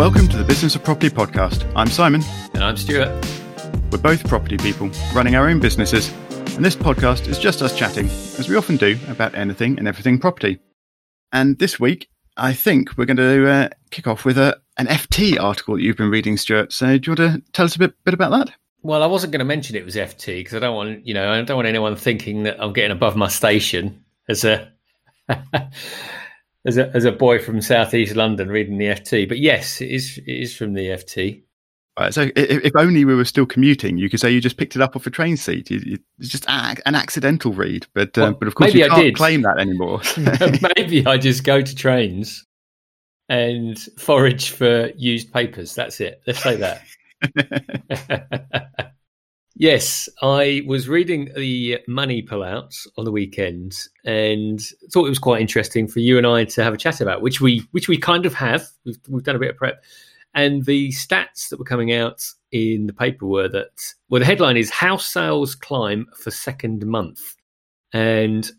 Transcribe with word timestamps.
Welcome 0.00 0.28
to 0.28 0.38
the 0.38 0.44
Business 0.44 0.74
of 0.74 0.82
Property 0.82 1.10
podcast. 1.10 1.70
I'm 1.76 1.88
Simon. 1.88 2.22
And 2.54 2.64
I'm 2.64 2.78
Stuart. 2.78 3.10
We're 3.92 3.98
both 3.98 4.26
property 4.26 4.56
people 4.56 4.88
running 5.14 5.36
our 5.36 5.46
own 5.46 5.60
businesses, 5.60 6.10
and 6.56 6.64
this 6.64 6.74
podcast 6.74 7.28
is 7.28 7.38
just 7.38 7.60
us 7.60 7.76
chatting, 7.76 8.06
as 8.38 8.48
we 8.48 8.56
often 8.56 8.78
do, 8.78 8.98
about 9.08 9.34
anything 9.34 9.78
and 9.78 9.86
everything 9.86 10.18
property. 10.18 10.58
And 11.34 11.58
this 11.58 11.78
week, 11.78 12.08
I 12.38 12.54
think 12.54 12.96
we're 12.96 13.04
going 13.04 13.18
to 13.18 13.46
uh, 13.46 13.68
kick 13.90 14.06
off 14.06 14.24
with 14.24 14.38
a, 14.38 14.58
an 14.78 14.86
FT 14.86 15.38
article 15.38 15.74
that 15.74 15.82
you've 15.82 15.98
been 15.98 16.08
reading, 16.08 16.38
Stuart. 16.38 16.72
So, 16.72 16.96
do 16.96 17.10
you 17.10 17.16
want 17.22 17.34
to 17.34 17.52
tell 17.52 17.66
us 17.66 17.76
a 17.76 17.80
bit, 17.80 17.92
bit 18.02 18.14
about 18.14 18.30
that? 18.30 18.54
Well, 18.80 19.02
I 19.02 19.06
wasn't 19.06 19.32
going 19.32 19.40
to 19.40 19.44
mention 19.44 19.76
it 19.76 19.84
was 19.84 19.96
FT 19.96 20.38
because 20.38 20.54
I 20.54 20.60
don't 20.60 20.76
want 20.76 21.06
you 21.06 21.12
know 21.12 21.30
I 21.30 21.42
don't 21.42 21.56
want 21.56 21.68
anyone 21.68 21.94
thinking 21.94 22.44
that 22.44 22.58
I'm 22.58 22.72
getting 22.72 22.92
above 22.92 23.16
my 23.16 23.28
station 23.28 24.02
as 24.30 24.44
a 24.44 24.72
as 26.66 26.76
a 26.76 26.88
as 26.94 27.04
a 27.04 27.12
boy 27.12 27.38
from 27.38 27.60
southeast 27.60 28.16
London 28.16 28.48
reading 28.48 28.78
the 28.78 28.86
FT. 28.86 29.28
But 29.28 29.38
yes, 29.38 29.80
it 29.80 29.90
is 29.90 30.18
it 30.18 30.32
is 30.32 30.54
from 30.54 30.74
the 30.74 30.88
FT. 30.88 31.42
Right, 31.98 32.14
so 32.14 32.30
if, 32.34 32.64
if, 32.64 32.72
only 32.76 33.04
we 33.04 33.14
were 33.14 33.26
still 33.26 33.44
commuting, 33.44 33.98
you 33.98 34.08
could 34.08 34.20
say 34.20 34.30
you 34.30 34.40
just 34.40 34.56
picked 34.56 34.74
it 34.74 34.80
up 34.80 34.96
off 34.96 35.06
a 35.06 35.10
train 35.10 35.36
seat. 35.36 35.70
You, 35.70 35.80
you, 35.84 35.98
it's 36.18 36.30
just 36.30 36.46
a, 36.46 36.76
an 36.86 36.94
accidental 36.94 37.52
read, 37.52 37.86
but 37.94 38.16
uh, 38.16 38.22
well, 38.22 38.32
but 38.34 38.48
of 38.48 38.54
course 38.54 38.72
you 38.72 38.88
can't 38.88 39.14
claim 39.14 39.42
that 39.42 39.58
anymore. 39.58 40.00
maybe 40.76 41.04
I 41.04 41.18
just 41.18 41.44
go 41.44 41.60
to 41.60 41.74
trains 41.74 42.46
and 43.28 43.78
forage 43.98 44.50
for 44.50 44.90
used 44.96 45.32
papers. 45.32 45.74
That's 45.74 46.00
it. 46.00 46.22
Let's 46.26 46.42
say 46.42 46.56
that. 46.56 46.82
Yes, 49.60 50.08
I 50.22 50.62
was 50.66 50.88
reading 50.88 51.28
the 51.36 51.80
money 51.86 52.22
pullouts 52.22 52.86
on 52.96 53.04
the 53.04 53.12
weekend 53.12 53.76
and 54.06 54.58
thought 54.90 55.04
it 55.04 55.10
was 55.10 55.18
quite 55.18 55.42
interesting 55.42 55.86
for 55.86 55.98
you 55.98 56.16
and 56.16 56.26
I 56.26 56.44
to 56.44 56.64
have 56.64 56.72
a 56.72 56.78
chat 56.78 57.02
about, 57.02 57.20
which 57.20 57.42
we 57.42 57.68
which 57.72 57.86
we 57.86 57.98
kind 57.98 58.24
of 58.24 58.32
have. 58.32 58.66
We've, 58.86 58.98
we've 59.06 59.22
done 59.22 59.36
a 59.36 59.38
bit 59.38 59.50
of 59.50 59.58
prep, 59.58 59.84
and 60.32 60.64
the 60.64 60.88
stats 60.92 61.50
that 61.50 61.58
were 61.58 61.66
coming 61.66 61.92
out 61.92 62.24
in 62.52 62.86
the 62.86 62.94
paper 62.94 63.26
were 63.26 63.50
that 63.50 63.68
well, 64.08 64.20
the 64.20 64.24
headline 64.24 64.56
is 64.56 64.70
"House 64.70 65.04
Sales 65.04 65.54
Climb 65.54 66.06
for 66.16 66.30
Second 66.30 66.86
Month," 66.86 67.36
and 67.92 68.50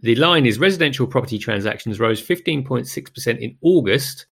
the 0.00 0.16
line 0.16 0.44
is 0.44 0.58
residential 0.58 1.06
property 1.06 1.38
transactions 1.38 2.00
rose 2.00 2.20
15.6% 2.20 3.38
in 3.38 3.56
August 3.62 4.26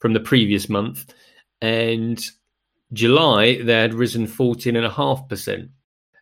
from 0.00 0.14
the 0.14 0.20
previous 0.20 0.68
month, 0.68 1.14
and 1.62 2.28
July, 2.92 3.62
they 3.62 3.72
had 3.72 3.94
risen 3.94 4.26
14.5%. 4.26 5.68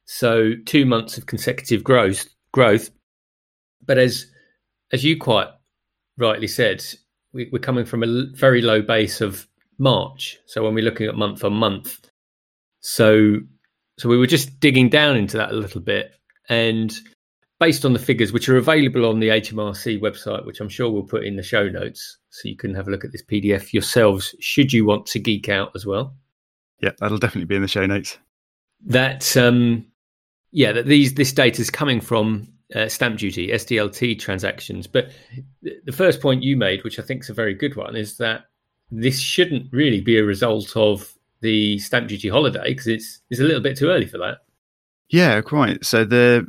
So 0.04 0.52
two 0.64 0.86
months 0.86 1.18
of 1.18 1.26
consecutive 1.26 1.82
growth. 1.82 2.26
growth. 2.52 2.90
But 3.84 3.98
as 3.98 4.26
as 4.92 5.04
you 5.04 5.16
quite 5.16 5.48
rightly 6.16 6.46
said, 6.46 6.84
we, 7.32 7.48
we're 7.52 7.58
coming 7.58 7.84
from 7.84 8.02
a 8.02 8.26
very 8.34 8.62
low 8.62 8.82
base 8.82 9.20
of 9.20 9.48
March. 9.78 10.38
So 10.46 10.62
when 10.64 10.74
we're 10.74 10.84
looking 10.84 11.08
at 11.08 11.16
month 11.16 11.44
on 11.44 11.52
month, 11.54 12.08
so 12.80 13.40
so 13.98 14.08
we 14.08 14.18
were 14.18 14.26
just 14.26 14.60
digging 14.60 14.88
down 14.88 15.16
into 15.16 15.36
that 15.36 15.50
a 15.50 15.56
little 15.56 15.80
bit, 15.80 16.14
and 16.48 16.96
based 17.58 17.84
on 17.84 17.92
the 17.92 17.98
figures 17.98 18.32
which 18.32 18.48
are 18.48 18.56
available 18.56 19.06
on 19.06 19.20
the 19.20 19.28
HMRC 19.28 20.00
website, 20.00 20.44
which 20.44 20.60
I'm 20.60 20.68
sure 20.68 20.90
we'll 20.90 21.02
put 21.02 21.24
in 21.24 21.36
the 21.36 21.42
show 21.42 21.68
notes, 21.68 22.18
so 22.30 22.48
you 22.48 22.56
can 22.56 22.74
have 22.74 22.86
a 22.86 22.90
look 22.90 23.04
at 23.04 23.12
this 23.12 23.24
PDF 23.24 23.72
yourselves, 23.72 24.34
should 24.40 24.72
you 24.72 24.84
want 24.84 25.06
to 25.06 25.18
geek 25.18 25.48
out 25.48 25.70
as 25.74 25.86
well. 25.86 26.14
Yeah, 26.80 26.90
that'll 26.98 27.18
definitely 27.18 27.46
be 27.46 27.56
in 27.56 27.62
the 27.62 27.68
show 27.68 27.86
notes. 27.86 28.18
That 28.84 29.36
um, 29.36 29.86
yeah, 30.50 30.72
that 30.72 30.86
these 30.86 31.14
this 31.14 31.32
data 31.32 31.60
is 31.60 31.70
coming 31.70 32.00
from 32.00 32.48
uh, 32.74 32.88
stamp 32.88 33.18
duty 33.18 33.48
SDLT 33.48 34.18
transactions. 34.18 34.86
But 34.86 35.10
the 35.62 35.92
first 35.92 36.20
point 36.20 36.42
you 36.42 36.56
made, 36.56 36.84
which 36.84 36.98
I 36.98 37.02
think 37.02 37.22
is 37.22 37.30
a 37.30 37.34
very 37.34 37.54
good 37.54 37.76
one, 37.76 37.96
is 37.96 38.18
that 38.18 38.46
this 38.90 39.18
shouldn't 39.18 39.72
really 39.72 40.00
be 40.00 40.18
a 40.18 40.24
result 40.24 40.76
of 40.76 41.12
the 41.40 41.78
stamp 41.78 42.08
duty 42.08 42.28
holiday 42.28 42.70
because 42.70 42.86
it's 42.86 43.20
it's 43.30 43.40
a 43.40 43.44
little 43.44 43.60
bit 43.60 43.76
too 43.76 43.88
early 43.88 44.06
for 44.06 44.18
that. 44.18 44.38
Yeah, 45.08 45.40
quite. 45.40 45.84
So 45.84 46.04
the, 46.04 46.46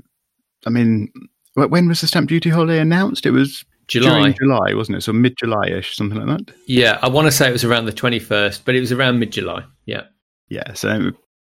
I 0.66 0.70
mean, 0.70 1.12
when 1.54 1.88
was 1.88 2.02
the 2.02 2.08
stamp 2.08 2.30
duty 2.30 2.50
holiday 2.50 2.80
announced? 2.80 3.26
It 3.26 3.32
was 3.32 3.64
July, 3.88 4.32
July, 4.32 4.74
wasn't 4.74 4.98
it? 4.98 5.02
So 5.02 5.14
mid 5.14 5.38
July 5.38 5.68
ish, 5.68 5.96
something 5.96 6.18
like 6.18 6.46
that. 6.46 6.56
Yeah, 6.68 7.00
I 7.02 7.10
want 7.10 7.28
to 7.28 7.32
say 7.32 7.48
it 7.48 7.54
was 7.54 7.64
around 7.64 7.86
the 7.86 7.94
twenty 7.94 8.20
first, 8.20 8.66
but 8.66 8.76
it 8.76 8.80
was 8.80 8.92
around 8.92 9.20
mid 9.20 9.32
July. 9.32 9.64
Yeah. 9.86 10.04
Yeah, 10.50 10.74
so 10.74 11.12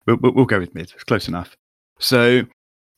we'll, 0.06 0.18
we'll 0.20 0.44
go 0.44 0.58
with 0.58 0.74
mid. 0.74 0.92
It's 0.94 1.04
close 1.04 1.28
enough. 1.28 1.56
So 1.98 2.42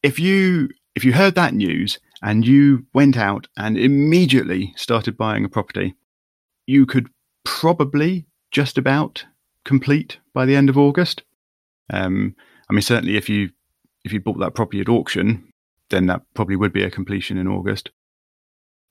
if 0.02 0.18
you 0.18 0.68
if 0.94 1.04
you 1.04 1.12
heard 1.12 1.34
that 1.34 1.54
news 1.54 1.98
and 2.22 2.46
you 2.46 2.86
went 2.92 3.16
out 3.16 3.48
and 3.56 3.78
immediately 3.78 4.72
started 4.76 5.16
buying 5.16 5.44
a 5.44 5.48
property, 5.48 5.94
you 6.66 6.86
could 6.86 7.08
probably 7.44 8.26
just 8.50 8.76
about 8.78 9.24
complete 9.64 10.18
by 10.34 10.44
the 10.46 10.56
end 10.56 10.68
of 10.68 10.78
August. 10.78 11.22
Um, 11.92 12.34
I 12.68 12.72
mean, 12.72 12.82
certainly 12.82 13.16
if 13.16 13.28
you 13.28 13.50
if 14.04 14.12
you 14.12 14.20
bought 14.20 14.38
that 14.38 14.54
property 14.54 14.80
at 14.80 14.88
auction, 14.88 15.52
then 15.90 16.06
that 16.06 16.22
probably 16.34 16.56
would 16.56 16.72
be 16.72 16.82
a 16.82 16.90
completion 16.90 17.36
in 17.36 17.48
August. 17.48 17.90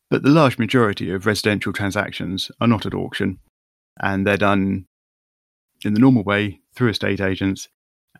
But 0.10 0.24
the 0.24 0.30
large 0.30 0.58
majority 0.58 1.12
of 1.12 1.26
residential 1.26 1.72
transactions 1.72 2.52
are 2.60 2.68
not 2.68 2.86
at 2.86 2.94
auction, 2.94 3.40
and 4.00 4.26
they're 4.26 4.38
done 4.38 4.86
in 5.84 5.94
the 5.94 6.00
normal 6.00 6.24
way 6.24 6.59
through 6.80 6.90
estate 6.90 7.20
agents. 7.20 7.68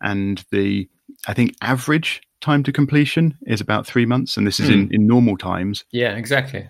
And 0.02 0.44
the, 0.52 0.88
I 1.26 1.32
think, 1.32 1.54
average 1.62 2.20
time 2.42 2.62
to 2.64 2.72
completion 2.72 3.36
is 3.46 3.60
about 3.60 3.86
three 3.86 4.04
months. 4.04 4.36
And 4.36 4.46
this 4.46 4.60
is 4.60 4.68
in, 4.68 4.86
hmm. 4.86 4.92
in 4.92 5.06
normal 5.06 5.38
times. 5.38 5.84
Yeah, 5.92 6.14
exactly. 6.14 6.68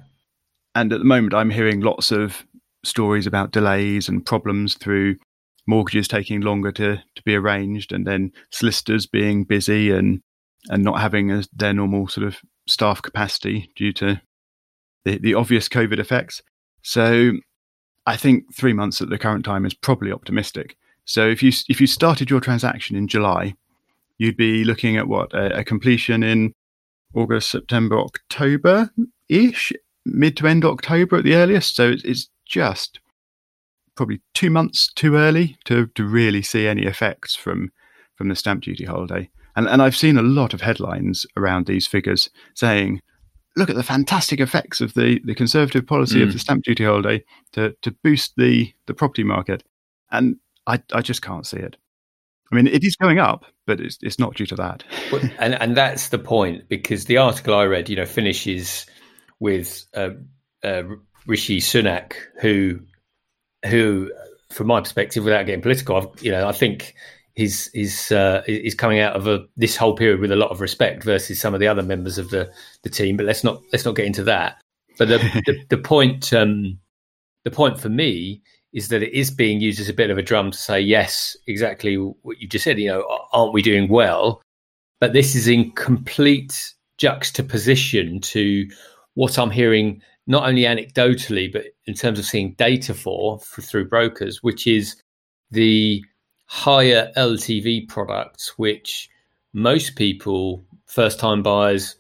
And 0.76 0.92
at 0.92 1.00
the 1.00 1.04
moment, 1.04 1.34
I'm 1.34 1.50
hearing 1.50 1.80
lots 1.80 2.12
of 2.12 2.46
stories 2.84 3.26
about 3.26 3.50
delays 3.50 4.08
and 4.08 4.24
problems 4.24 4.74
through 4.74 5.16
mortgages 5.66 6.06
taking 6.06 6.40
longer 6.40 6.70
to, 6.72 6.96
to 7.16 7.22
be 7.24 7.34
arranged 7.34 7.92
and 7.92 8.06
then 8.06 8.32
solicitors 8.52 9.06
being 9.06 9.44
busy 9.44 9.90
and, 9.90 10.20
and 10.68 10.84
not 10.84 11.00
having 11.00 11.32
a, 11.32 11.42
their 11.52 11.74
normal 11.74 12.06
sort 12.06 12.26
of 12.26 12.38
staff 12.68 13.02
capacity 13.02 13.70
due 13.74 13.92
to 13.92 14.20
the, 15.04 15.18
the 15.18 15.34
obvious 15.34 15.68
COVID 15.68 15.98
effects. 15.98 16.40
So 16.82 17.32
I 18.06 18.16
think 18.16 18.54
three 18.54 18.72
months 18.72 19.00
at 19.00 19.10
the 19.10 19.18
current 19.18 19.44
time 19.44 19.66
is 19.66 19.74
probably 19.74 20.12
optimistic. 20.12 20.76
So 21.10 21.28
if 21.28 21.43
you 21.43 21.50
if 21.69 21.81
you 21.81 21.88
started 21.88 22.31
your 22.31 22.38
transaction 22.38 22.94
in 22.94 23.09
July, 23.09 23.54
you'd 24.19 24.37
be 24.37 24.62
looking 24.62 24.97
at 24.97 25.09
what 25.09 25.34
a, 25.34 25.59
a 25.59 25.65
completion 25.65 26.22
in 26.22 26.54
August, 27.15 27.50
September, 27.50 27.98
October 27.98 28.91
ish, 29.28 29.72
mid 30.06 30.37
to 30.37 30.47
end 30.47 30.65
October 30.65 31.16
at 31.16 31.25
the 31.25 31.34
earliest. 31.34 31.75
So 31.75 31.91
it's, 31.91 32.04
it's 32.04 32.31
just 32.47 33.00
probably 33.97 34.21
two 34.34 34.50
months 34.50 34.93
too 34.93 35.16
early 35.16 35.59
to 35.65 35.88
to 35.97 36.04
really 36.04 36.43
see 36.43 36.69
any 36.69 36.82
effects 36.82 37.34
from 37.34 37.72
from 38.15 38.28
the 38.28 38.37
stamp 38.37 38.62
duty 38.62 38.84
holiday. 38.84 39.28
And 39.56 39.69
and 39.69 39.82
I've 39.82 39.97
seen 39.97 40.16
a 40.16 40.22
lot 40.22 40.54
of 40.54 40.60
headlines 40.60 41.27
around 41.37 41.66
these 41.66 41.88
figures 41.88 42.31
saying, 42.54 43.03
look 43.56 43.69
at 43.69 43.75
the 43.75 43.82
fantastic 43.82 44.38
effects 44.38 44.81
of 44.81 44.94
the, 44.94 45.21
the 45.25 45.34
conservative 45.34 45.88
policy 45.88 46.21
mm. 46.21 46.22
of 46.22 46.32
the 46.32 46.38
stamp 46.38 46.62
duty 46.62 46.84
holiday 46.84 47.25
to, 47.50 47.75
to 47.82 47.91
boost 48.04 48.34
the, 48.37 48.72
the 48.87 48.94
property 48.94 49.25
market. 49.25 49.65
And 50.12 50.37
I, 50.70 50.82
I 50.92 51.00
just 51.03 51.22
can't 51.22 51.47
see 51.47 51.58
it. 51.58 51.76
I 52.53 52.56
mean, 52.56 52.66
it 52.66 52.84
is 52.84 52.97
going 52.97 53.19
up, 53.19 53.44
but 53.66 53.81
it's 53.81 53.98
it's 54.03 54.19
not 54.19 54.34
due 54.34 54.47
to 54.47 54.56
that. 54.56 54.84
well, 55.12 55.22
and 55.38 55.54
and 55.54 55.76
that's 55.76 56.08
the 56.08 56.19
point 56.19 56.69
because 56.69 57.04
the 57.04 57.19
article 57.19 57.54
I 57.54 57.64
read, 57.64 57.88
you 57.88 57.97
know, 57.97 58.06
finishes 58.06 58.86
with 59.38 59.86
uh, 59.94 60.10
uh, 60.62 60.82
Rishi 61.26 61.60
Sunak, 61.60 62.14
who 62.41 62.80
who, 63.66 64.10
from 64.50 64.69
my 64.69 64.80
perspective, 64.80 65.25
without 65.25 65.47
getting 65.47 65.62
political, 65.62 65.97
I've, 65.97 66.22
you 66.22 66.32
know, 66.32 66.48
I 66.48 66.53
think 66.53 66.94
he's 67.34 67.70
he's 67.72 68.10
uh, 68.10 68.42
he's 68.47 68.75
coming 68.75 69.00
out 69.00 69.14
of 69.14 69.26
a, 69.26 69.44
this 69.56 69.76
whole 69.76 69.94
period 69.94 70.20
with 70.20 70.32
a 70.32 70.36
lot 70.36 70.50
of 70.50 70.60
respect 70.60 71.04
versus 71.04 71.41
some 71.41 71.54
of 71.54 71.60
the 71.60 71.69
other 71.69 71.82
members 71.82 72.19
of 72.19 72.30
the 72.30 72.53
the 72.82 72.91
team. 72.91 73.16
But 73.16 73.26
let's 73.26 73.44
not 73.44 73.62
let's 73.72 73.84
not 73.84 73.97
get 73.97 74.06
into 74.06 74.25
that. 74.25 74.60
But 74.98 75.09
the 75.09 75.19
the, 75.47 75.64
the 75.69 75.78
point 75.78 76.32
um, 76.32 76.78
the 77.44 77.50
point 77.50 77.80
for 77.80 77.89
me 77.89 78.42
is 78.72 78.88
that 78.88 79.02
it 79.02 79.12
is 79.12 79.30
being 79.30 79.60
used 79.60 79.80
as 79.80 79.88
a 79.88 79.94
bit 79.94 80.10
of 80.10 80.18
a 80.18 80.22
drum 80.22 80.50
to 80.50 80.58
say, 80.58 80.80
yes, 80.80 81.36
exactly 81.46 81.96
what 81.96 82.40
you 82.40 82.48
just 82.48 82.64
said, 82.64 82.78
you 82.78 82.88
know, 82.88 83.04
aren't 83.32 83.52
we 83.52 83.62
doing 83.62 83.88
well? 83.88 84.42
But 85.00 85.12
this 85.12 85.34
is 85.34 85.48
in 85.48 85.72
complete 85.72 86.74
juxtaposition 86.98 88.20
to 88.20 88.68
what 89.14 89.38
I'm 89.38 89.50
hearing, 89.50 90.02
not 90.26 90.46
only 90.46 90.62
anecdotally, 90.62 91.52
but 91.52 91.66
in 91.86 91.94
terms 91.94 92.18
of 92.18 92.26
seeing 92.26 92.52
data 92.54 92.94
for, 92.94 93.40
for 93.40 93.62
through 93.62 93.88
brokers, 93.88 94.42
which 94.42 94.66
is 94.66 95.02
the 95.50 96.04
higher 96.46 97.10
LTV 97.16 97.88
products, 97.88 98.56
which 98.56 99.08
most 99.52 99.96
people, 99.96 100.64
first 100.86 101.18
time 101.18 101.42
buyers, 101.42 101.96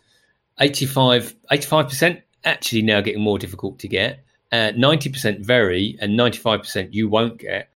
85, 0.60 1.34
85% 1.50 2.22
actually 2.44 2.82
now 2.82 3.00
getting 3.00 3.22
more 3.22 3.38
difficult 3.38 3.78
to 3.80 3.88
get 3.88 4.24
uh, 4.52 4.72
90% 4.76 5.44
very 5.44 5.96
and 6.00 6.18
95% 6.18 6.88
you 6.92 7.08
won't 7.08 7.38
get. 7.38 7.70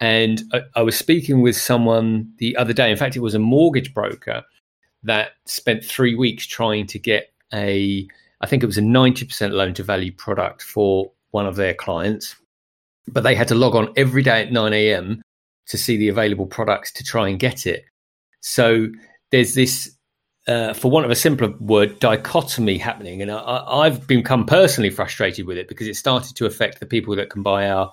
And 0.00 0.42
I, 0.52 0.60
I, 0.76 0.82
was 0.82 0.96
speaking 0.96 1.42
with 1.42 1.56
someone 1.56 2.32
the 2.38 2.56
other 2.56 2.72
day. 2.72 2.90
In 2.90 2.96
fact, 2.96 3.16
it 3.16 3.20
was 3.20 3.34
a 3.34 3.38
mortgage 3.38 3.92
broker 3.92 4.42
that 5.02 5.32
spent 5.44 5.84
three 5.84 6.14
weeks 6.14 6.46
trying 6.46 6.86
to 6.88 6.98
get 6.98 7.32
a, 7.52 8.06
I 8.40 8.46
think 8.46 8.62
it 8.62 8.66
was 8.66 8.78
a 8.78 8.82
90% 8.82 9.52
loan 9.52 9.74
to 9.74 9.82
value 9.82 10.12
product 10.12 10.62
for 10.62 11.10
one 11.30 11.46
of 11.46 11.56
their 11.56 11.74
clients. 11.74 12.36
but 13.08 13.22
they 13.22 13.34
had 13.34 13.48
to 13.48 13.54
log 13.54 13.74
on 13.74 13.92
every 13.96 14.22
day 14.22 14.42
at 14.42 14.52
9 14.52 14.72
a.m. 14.72 15.22
to 15.66 15.78
see 15.78 15.96
the 15.96 16.08
available 16.08 16.46
products 16.46 16.92
to 16.92 17.04
try 17.04 17.28
and 17.28 17.38
get 17.38 17.66
it. 17.66 17.84
So 18.40 18.88
there's 19.30 19.54
this, 19.54 19.96
uh, 20.50 20.74
for 20.74 20.90
want 20.90 21.04
of 21.04 21.12
a 21.12 21.16
simpler 21.16 21.54
word, 21.60 22.00
dichotomy 22.00 22.76
happening. 22.76 23.22
And 23.22 23.30
I, 23.30 23.88
have 23.88 24.06
become 24.08 24.44
personally 24.44 24.90
frustrated 24.90 25.46
with 25.46 25.56
it 25.56 25.68
because 25.68 25.86
it 25.86 25.94
started 25.94 26.34
to 26.36 26.46
affect 26.46 26.80
the 26.80 26.86
people 26.86 27.14
that 27.14 27.30
can 27.30 27.42
buy 27.44 27.70
our 27.70 27.92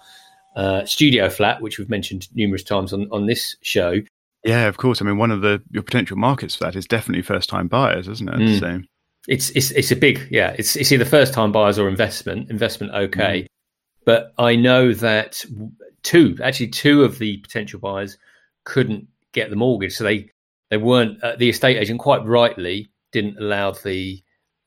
uh, 0.55 0.83
studio 0.85 1.29
flat, 1.29 1.61
which 1.61 1.77
we've 1.77 1.89
mentioned 1.89 2.27
numerous 2.33 2.63
times 2.63 2.93
on, 2.93 3.07
on 3.11 3.27
this 3.27 3.55
show. 3.61 4.01
Yeah, 4.43 4.65
of 4.67 4.77
course. 4.77 5.01
I 5.01 5.05
mean, 5.05 5.19
one 5.19 5.29
of 5.29 5.41
the 5.41 5.61
your 5.69 5.83
potential 5.83 6.17
markets 6.17 6.55
for 6.55 6.63
that 6.63 6.75
is 6.75 6.87
definitely 6.87 7.21
first 7.21 7.47
time 7.47 7.67
buyers, 7.67 8.07
isn't 8.07 8.27
it? 8.27 8.39
Mm. 8.39 8.59
So 8.59 8.81
it's 9.27 9.51
it's 9.51 9.69
it's 9.71 9.91
a 9.91 9.95
big 9.95 10.27
yeah. 10.31 10.55
It's 10.57 10.75
it's 10.75 10.91
either 10.91 11.05
first 11.05 11.33
time 11.33 11.51
buyers 11.51 11.77
or 11.77 11.87
investment. 11.87 12.49
Investment 12.49 12.91
okay, 12.93 13.43
mm. 13.43 13.47
but 14.03 14.33
I 14.39 14.55
know 14.55 14.93
that 14.93 15.43
two 16.01 16.35
actually 16.41 16.69
two 16.69 17.03
of 17.03 17.19
the 17.19 17.37
potential 17.37 17.79
buyers 17.79 18.17
couldn't 18.63 19.07
get 19.33 19.51
the 19.51 19.55
mortgage, 19.55 19.93
so 19.93 20.03
they 20.03 20.31
they 20.69 20.77
weren't 20.77 21.23
uh, 21.23 21.35
the 21.35 21.49
estate 21.49 21.77
agent 21.77 21.99
quite 21.99 22.25
rightly 22.25 22.89
didn't 23.11 23.37
allow 23.37 23.71
the 23.71 24.21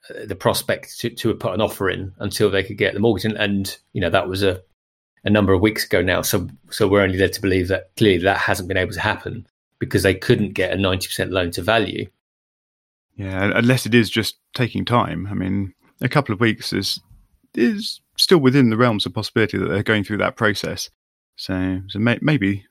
uh, 0.08 0.26
the 0.26 0.34
prospect 0.34 0.98
to, 1.00 1.10
to 1.10 1.34
put 1.34 1.54
an 1.54 1.60
offer 1.60 1.90
in 1.90 2.12
until 2.18 2.50
they 2.50 2.64
could 2.64 2.78
get 2.78 2.94
the 2.94 3.00
mortgage, 3.00 3.24
and, 3.24 3.36
and 3.36 3.78
you 3.92 4.00
know 4.00 4.10
that 4.10 4.28
was 4.28 4.42
a 4.42 4.62
a 5.24 5.30
number 5.30 5.52
of 5.52 5.60
weeks 5.60 5.84
ago 5.84 6.02
now. 6.02 6.22
So 6.22 6.48
so 6.70 6.88
we're 6.88 7.02
only 7.02 7.18
led 7.18 7.32
to 7.34 7.42
believe 7.42 7.68
that 7.68 7.90
clearly 7.96 8.22
that 8.24 8.38
hasn't 8.38 8.68
been 8.68 8.76
able 8.76 8.92
to 8.92 9.00
happen 9.00 9.46
because 9.78 10.02
they 10.02 10.14
couldn't 10.14 10.54
get 10.54 10.72
a 10.72 10.76
ninety 10.76 11.06
percent 11.06 11.32
loan 11.32 11.50
to 11.52 11.62
value. 11.62 12.08
Yeah, 13.16 13.52
unless 13.54 13.84
it 13.84 13.94
is 13.94 14.08
just 14.08 14.38
taking 14.54 14.84
time. 14.84 15.26
I 15.30 15.34
mean, 15.34 15.74
a 16.00 16.08
couple 16.08 16.32
of 16.32 16.40
weeks 16.40 16.72
is 16.72 17.00
is 17.54 18.00
still 18.16 18.38
within 18.38 18.70
the 18.70 18.76
realms 18.76 19.06
of 19.06 19.14
possibility 19.14 19.58
that 19.58 19.66
they're 19.66 19.82
going 19.82 20.04
through 20.04 20.18
that 20.18 20.36
process. 20.36 20.90
So, 21.36 21.80
so 21.88 21.98
may, 21.98 22.18
maybe 22.20 22.64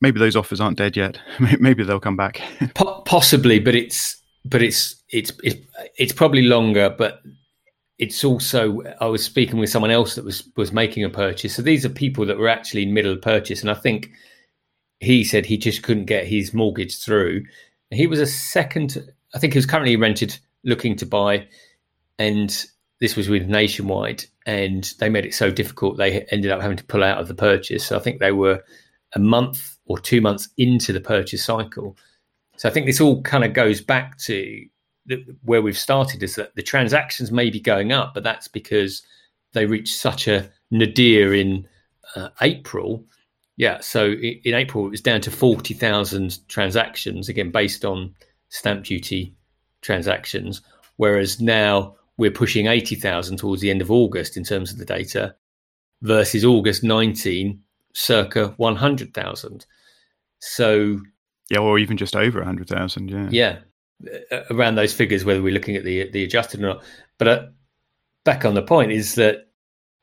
maybe 0.00 0.18
those 0.18 0.36
offers 0.36 0.60
aren't 0.60 0.78
dead 0.78 0.96
yet. 0.96 1.18
maybe 1.60 1.84
they'll 1.84 2.00
come 2.00 2.16
back. 2.16 2.42
Possibly, 3.04 3.58
but 3.58 3.74
it's 3.74 4.22
but 4.44 4.62
it's 4.62 5.02
it's 5.10 5.32
it's 5.42 5.60
it's 5.98 6.12
probably 6.12 6.42
longer. 6.42 6.94
But 6.96 7.22
it's 7.98 8.24
also 8.24 8.82
I 9.00 9.06
was 9.06 9.24
speaking 9.24 9.58
with 9.58 9.70
someone 9.70 9.90
else 9.90 10.14
that 10.14 10.24
was 10.24 10.48
was 10.56 10.72
making 10.72 11.04
a 11.04 11.10
purchase. 11.10 11.54
So 11.54 11.62
these 11.62 11.84
are 11.84 11.90
people 11.90 12.26
that 12.26 12.38
were 12.38 12.48
actually 12.48 12.82
in 12.82 12.94
middle 12.94 13.12
of 13.12 13.22
purchase, 13.22 13.60
and 13.60 13.70
I 13.70 13.74
think 13.74 14.10
he 15.00 15.24
said 15.24 15.46
he 15.46 15.58
just 15.58 15.82
couldn't 15.82 16.06
get 16.06 16.26
his 16.26 16.54
mortgage 16.54 17.02
through. 17.02 17.44
He 17.90 18.06
was 18.06 18.20
a 18.20 18.26
second. 18.26 19.12
I 19.34 19.38
think 19.38 19.52
he 19.52 19.58
was 19.58 19.66
currently 19.66 19.96
rented, 19.96 20.38
looking 20.64 20.96
to 20.96 21.06
buy, 21.06 21.46
and 22.18 22.64
this 23.00 23.16
was 23.16 23.28
with 23.28 23.46
Nationwide, 23.46 24.24
and 24.46 24.92
they 24.98 25.08
made 25.08 25.26
it 25.26 25.34
so 25.34 25.50
difficult 25.50 25.96
they 25.96 26.22
ended 26.30 26.50
up 26.50 26.60
having 26.60 26.78
to 26.78 26.84
pull 26.84 27.04
out 27.04 27.18
of 27.18 27.28
the 27.28 27.34
purchase. 27.34 27.86
So 27.86 27.96
I 27.96 28.00
think 28.00 28.20
they 28.20 28.32
were 28.32 28.62
a 29.14 29.18
month 29.18 29.75
or 29.86 29.98
two 29.98 30.20
months 30.20 30.48
into 30.56 30.92
the 30.92 31.00
purchase 31.00 31.44
cycle. 31.44 31.96
So 32.56 32.68
I 32.68 32.72
think 32.72 32.86
this 32.86 33.00
all 33.00 33.22
kind 33.22 33.44
of 33.44 33.52
goes 33.52 33.80
back 33.80 34.18
to 34.18 34.66
the, 35.06 35.24
where 35.44 35.62
we've 35.62 35.78
started 35.78 36.22
is 36.22 36.34
that 36.34 36.54
the 36.56 36.62
transactions 36.62 37.30
may 37.30 37.50
be 37.50 37.60
going 37.60 37.92
up, 37.92 38.14
but 38.14 38.24
that's 38.24 38.48
because 38.48 39.02
they 39.52 39.66
reached 39.66 39.94
such 39.94 40.26
a 40.26 40.50
nadir 40.70 41.34
in 41.34 41.66
uh, 42.14 42.30
April. 42.40 43.04
Yeah, 43.56 43.80
so 43.80 44.06
in, 44.06 44.40
in 44.44 44.54
April 44.54 44.86
it 44.86 44.90
was 44.90 45.00
down 45.00 45.20
to 45.22 45.30
forty 45.30 45.74
thousand 45.74 46.46
transactions 46.48 47.28
again 47.28 47.50
based 47.50 47.84
on 47.84 48.14
stamp 48.48 48.84
duty 48.84 49.34
transactions, 49.82 50.62
whereas 50.96 51.40
now 51.40 51.94
we're 52.18 52.30
pushing 52.30 52.66
eighty 52.66 52.96
thousand 52.96 53.36
towards 53.36 53.62
the 53.62 53.70
end 53.70 53.82
of 53.82 53.90
August 53.90 54.36
in 54.36 54.44
terms 54.44 54.72
of 54.72 54.78
the 54.78 54.84
data, 54.84 55.34
versus 56.02 56.44
August 56.44 56.82
nineteen, 56.82 57.62
circa 57.94 58.54
one 58.56 58.76
hundred 58.76 59.14
thousand. 59.14 59.66
So 60.40 61.00
yeah, 61.50 61.58
or 61.58 61.78
even 61.78 61.96
just 61.96 62.16
over 62.16 62.40
a 62.40 62.44
hundred 62.44 62.68
thousand. 62.68 63.10
Yeah, 63.10 63.28
yeah, 63.30 64.42
around 64.50 64.74
those 64.74 64.92
figures, 64.92 65.24
whether 65.24 65.42
we're 65.42 65.54
looking 65.54 65.76
at 65.76 65.84
the 65.84 66.10
the 66.10 66.24
adjusted 66.24 66.60
or 66.60 66.66
not. 66.66 66.84
But 67.18 67.28
uh, 67.28 67.46
back 68.24 68.44
on 68.44 68.54
the 68.54 68.62
point 68.62 68.92
is 68.92 69.14
that 69.14 69.48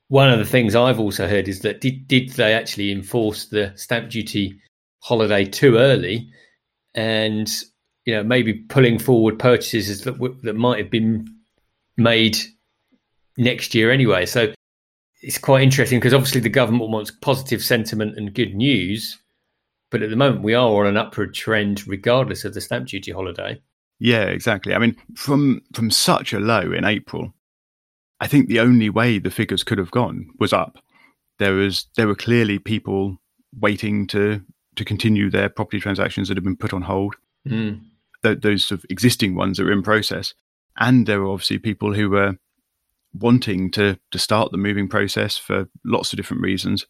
one 0.08 0.30
of 0.30 0.38
the 0.38 0.44
things 0.44 0.74
I've 0.74 1.00
also 1.00 1.26
heard 1.28 1.48
is 1.48 1.60
that 1.60 1.80
did 1.80 2.06
did 2.08 2.30
they 2.30 2.54
actually 2.54 2.92
enforce 2.92 3.46
the 3.46 3.72
stamp 3.76 4.10
duty 4.10 4.58
holiday 5.00 5.44
too 5.44 5.76
early, 5.76 6.28
and 6.94 7.50
you 8.04 8.14
know 8.14 8.22
maybe 8.22 8.54
pulling 8.54 8.98
forward 8.98 9.38
purchases 9.38 10.02
that 10.02 10.12
w- 10.12 10.38
that 10.42 10.54
might 10.54 10.78
have 10.78 10.90
been 10.90 11.26
made 11.96 12.36
next 13.36 13.74
year 13.74 13.90
anyway. 13.90 14.26
So 14.26 14.52
it's 15.22 15.38
quite 15.38 15.62
interesting 15.62 16.00
because 16.00 16.14
obviously 16.14 16.40
the 16.40 16.48
government 16.48 16.90
wants 16.90 17.10
positive 17.10 17.62
sentiment 17.62 18.16
and 18.16 18.34
good 18.34 18.54
news, 18.54 19.18
but 19.94 20.02
at 20.02 20.10
the 20.10 20.16
moment 20.16 20.42
we 20.42 20.54
are 20.54 20.80
on 20.80 20.88
an 20.88 20.96
upward 20.96 21.32
trend 21.32 21.86
regardless 21.86 22.44
of 22.44 22.52
the 22.52 22.60
stamp 22.60 22.88
duty 22.88 23.12
holiday. 23.12 23.62
Yeah, 24.00 24.24
exactly. 24.24 24.74
I 24.74 24.78
mean, 24.78 24.96
from 25.14 25.60
from 25.72 25.92
such 25.92 26.32
a 26.32 26.40
low 26.40 26.72
in 26.72 26.84
April, 26.84 27.32
I 28.18 28.26
think 28.26 28.48
the 28.48 28.58
only 28.58 28.90
way 28.90 29.20
the 29.20 29.30
figures 29.30 29.62
could 29.62 29.78
have 29.78 29.92
gone 29.92 30.30
was 30.40 30.52
up. 30.52 30.80
There 31.38 31.52
was 31.52 31.86
there 31.96 32.08
were 32.08 32.16
clearly 32.16 32.58
people 32.58 33.18
waiting 33.60 34.08
to 34.08 34.42
to 34.74 34.84
continue 34.84 35.30
their 35.30 35.48
property 35.48 35.78
transactions 35.78 36.26
that 36.26 36.36
had 36.36 36.42
been 36.42 36.56
put 36.56 36.72
on 36.72 36.82
hold. 36.82 37.14
Mm. 37.48 37.82
Th- 38.24 38.40
those 38.40 38.64
sort 38.64 38.80
of 38.80 38.86
existing 38.90 39.36
ones 39.36 39.58
that 39.58 39.64
were 39.64 39.70
in 39.70 39.84
process, 39.84 40.34
and 40.76 41.06
there 41.06 41.20
were 41.20 41.30
obviously 41.30 41.58
people 41.58 41.94
who 41.94 42.10
were 42.10 42.32
wanting 43.12 43.70
to 43.70 43.96
to 44.10 44.18
start 44.18 44.50
the 44.50 44.58
moving 44.58 44.88
process 44.88 45.38
for 45.38 45.68
lots 45.84 46.12
of 46.12 46.16
different 46.16 46.42
reasons. 46.42 46.84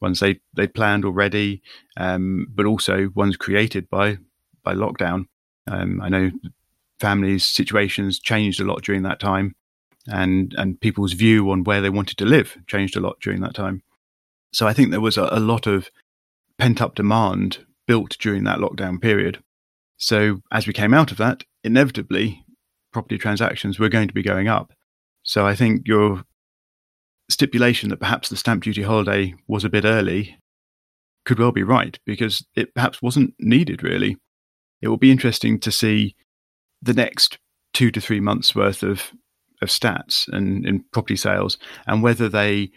Ones 0.00 0.20
they 0.20 0.40
they 0.54 0.66
planned 0.66 1.04
already, 1.04 1.62
um, 1.96 2.46
but 2.54 2.66
also 2.66 3.10
ones 3.14 3.36
created 3.36 3.88
by 3.90 4.18
by 4.62 4.74
lockdown. 4.74 5.26
Um, 5.66 6.00
I 6.00 6.08
know 6.08 6.30
families' 7.00 7.44
situations 7.44 8.18
changed 8.18 8.60
a 8.60 8.64
lot 8.64 8.82
during 8.82 9.02
that 9.02 9.20
time, 9.20 9.54
and 10.06 10.54
and 10.56 10.80
people's 10.80 11.12
view 11.14 11.50
on 11.50 11.64
where 11.64 11.80
they 11.80 11.90
wanted 11.90 12.16
to 12.18 12.24
live 12.24 12.56
changed 12.66 12.96
a 12.96 13.00
lot 13.00 13.18
during 13.20 13.40
that 13.40 13.54
time. 13.54 13.82
So 14.52 14.66
I 14.66 14.72
think 14.72 14.90
there 14.90 15.00
was 15.00 15.16
a, 15.16 15.28
a 15.30 15.40
lot 15.40 15.66
of 15.66 15.90
pent 16.58 16.80
up 16.80 16.94
demand 16.94 17.66
built 17.86 18.16
during 18.18 18.44
that 18.44 18.58
lockdown 18.58 19.00
period. 19.00 19.42
So 19.96 20.42
as 20.52 20.66
we 20.66 20.72
came 20.72 20.94
out 20.94 21.10
of 21.10 21.16
that, 21.18 21.44
inevitably, 21.64 22.44
property 22.92 23.18
transactions 23.18 23.78
were 23.78 23.88
going 23.88 24.08
to 24.08 24.14
be 24.14 24.22
going 24.22 24.48
up. 24.48 24.72
So 25.22 25.46
I 25.46 25.54
think 25.54 25.86
your 25.86 26.24
stipulation 27.28 27.90
that 27.90 28.00
perhaps 28.00 28.28
the 28.28 28.36
stamp 28.36 28.62
duty 28.62 28.82
holiday 28.82 29.34
was 29.46 29.64
a 29.64 29.68
bit 29.68 29.84
early 29.84 30.38
could 31.24 31.38
well 31.38 31.52
be 31.52 31.62
right 31.62 31.98
because 32.06 32.46
it 32.54 32.74
perhaps 32.74 33.02
wasn't 33.02 33.34
needed 33.38 33.82
really 33.82 34.16
it 34.80 34.88
will 34.88 34.96
be 34.96 35.10
interesting 35.10 35.58
to 35.58 35.70
see 35.70 36.14
the 36.80 36.94
next 36.94 37.38
two 37.74 37.90
to 37.90 38.00
three 38.00 38.20
months 38.20 38.54
worth 38.54 38.82
of 38.82 39.12
of 39.60 39.68
stats 39.68 40.28
and 40.28 40.64
in 40.64 40.84
property 40.92 41.16
sales 41.16 41.58
and 41.86 42.02
whether 42.02 42.28
they 42.28 42.70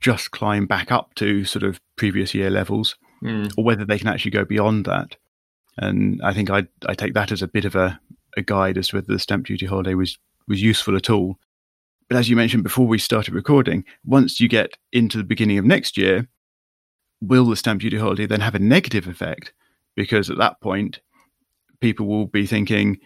just 0.00 0.32
climb 0.32 0.66
back 0.66 0.90
up 0.90 1.14
to 1.14 1.44
sort 1.44 1.62
of 1.62 1.80
previous 1.96 2.34
year 2.34 2.50
levels 2.50 2.96
mm. 3.22 3.52
or 3.56 3.64
whether 3.64 3.84
they 3.84 3.98
can 3.98 4.08
actually 4.08 4.30
go 4.30 4.44
beyond 4.44 4.84
that. 4.84 5.16
And 5.78 6.20
I 6.22 6.34
think 6.34 6.50
I 6.50 6.66
I 6.86 6.94
take 6.94 7.14
that 7.14 7.32
as 7.32 7.40
a 7.40 7.48
bit 7.48 7.64
of 7.64 7.74
a, 7.74 7.98
a 8.36 8.42
guide 8.42 8.76
as 8.76 8.88
to 8.88 8.96
whether 8.96 9.12
the 9.12 9.18
stamp 9.18 9.46
duty 9.46 9.66
holiday 9.66 9.94
was 9.94 10.18
was 10.48 10.62
useful 10.62 10.96
at 10.96 11.08
all. 11.08 11.38
But 12.12 12.18
as 12.18 12.28
you 12.28 12.36
mentioned 12.36 12.62
before 12.62 12.86
we 12.86 12.98
started 12.98 13.32
recording, 13.32 13.86
once 14.04 14.38
you 14.38 14.46
get 14.46 14.76
into 14.92 15.16
the 15.16 15.24
beginning 15.24 15.56
of 15.56 15.64
next 15.64 15.96
year, 15.96 16.28
will 17.22 17.46
the 17.46 17.56
stamp 17.56 17.80
duty 17.80 17.96
holiday 17.96 18.26
then 18.26 18.42
have 18.42 18.54
a 18.54 18.58
negative 18.58 19.06
effect? 19.06 19.54
Because 19.96 20.28
at 20.28 20.36
that 20.36 20.60
point, 20.60 21.00
people 21.80 22.04
will 22.04 22.26
be 22.26 22.44
thinking 22.44 22.98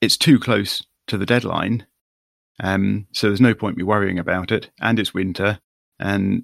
it's 0.00 0.16
too 0.16 0.40
close 0.40 0.84
to 1.06 1.16
the 1.16 1.26
deadline. 1.26 1.86
Um, 2.58 3.06
so 3.12 3.28
there's 3.28 3.40
no 3.40 3.54
point 3.54 3.76
me 3.76 3.84
worrying 3.84 4.18
about 4.18 4.50
it. 4.50 4.68
And 4.80 4.98
it's 4.98 5.14
winter 5.14 5.60
and 6.00 6.42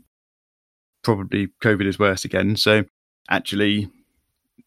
probably 1.02 1.48
COVID 1.60 1.88
is 1.88 1.98
worse 1.98 2.24
again. 2.24 2.54
So 2.54 2.84
actually, 3.28 3.90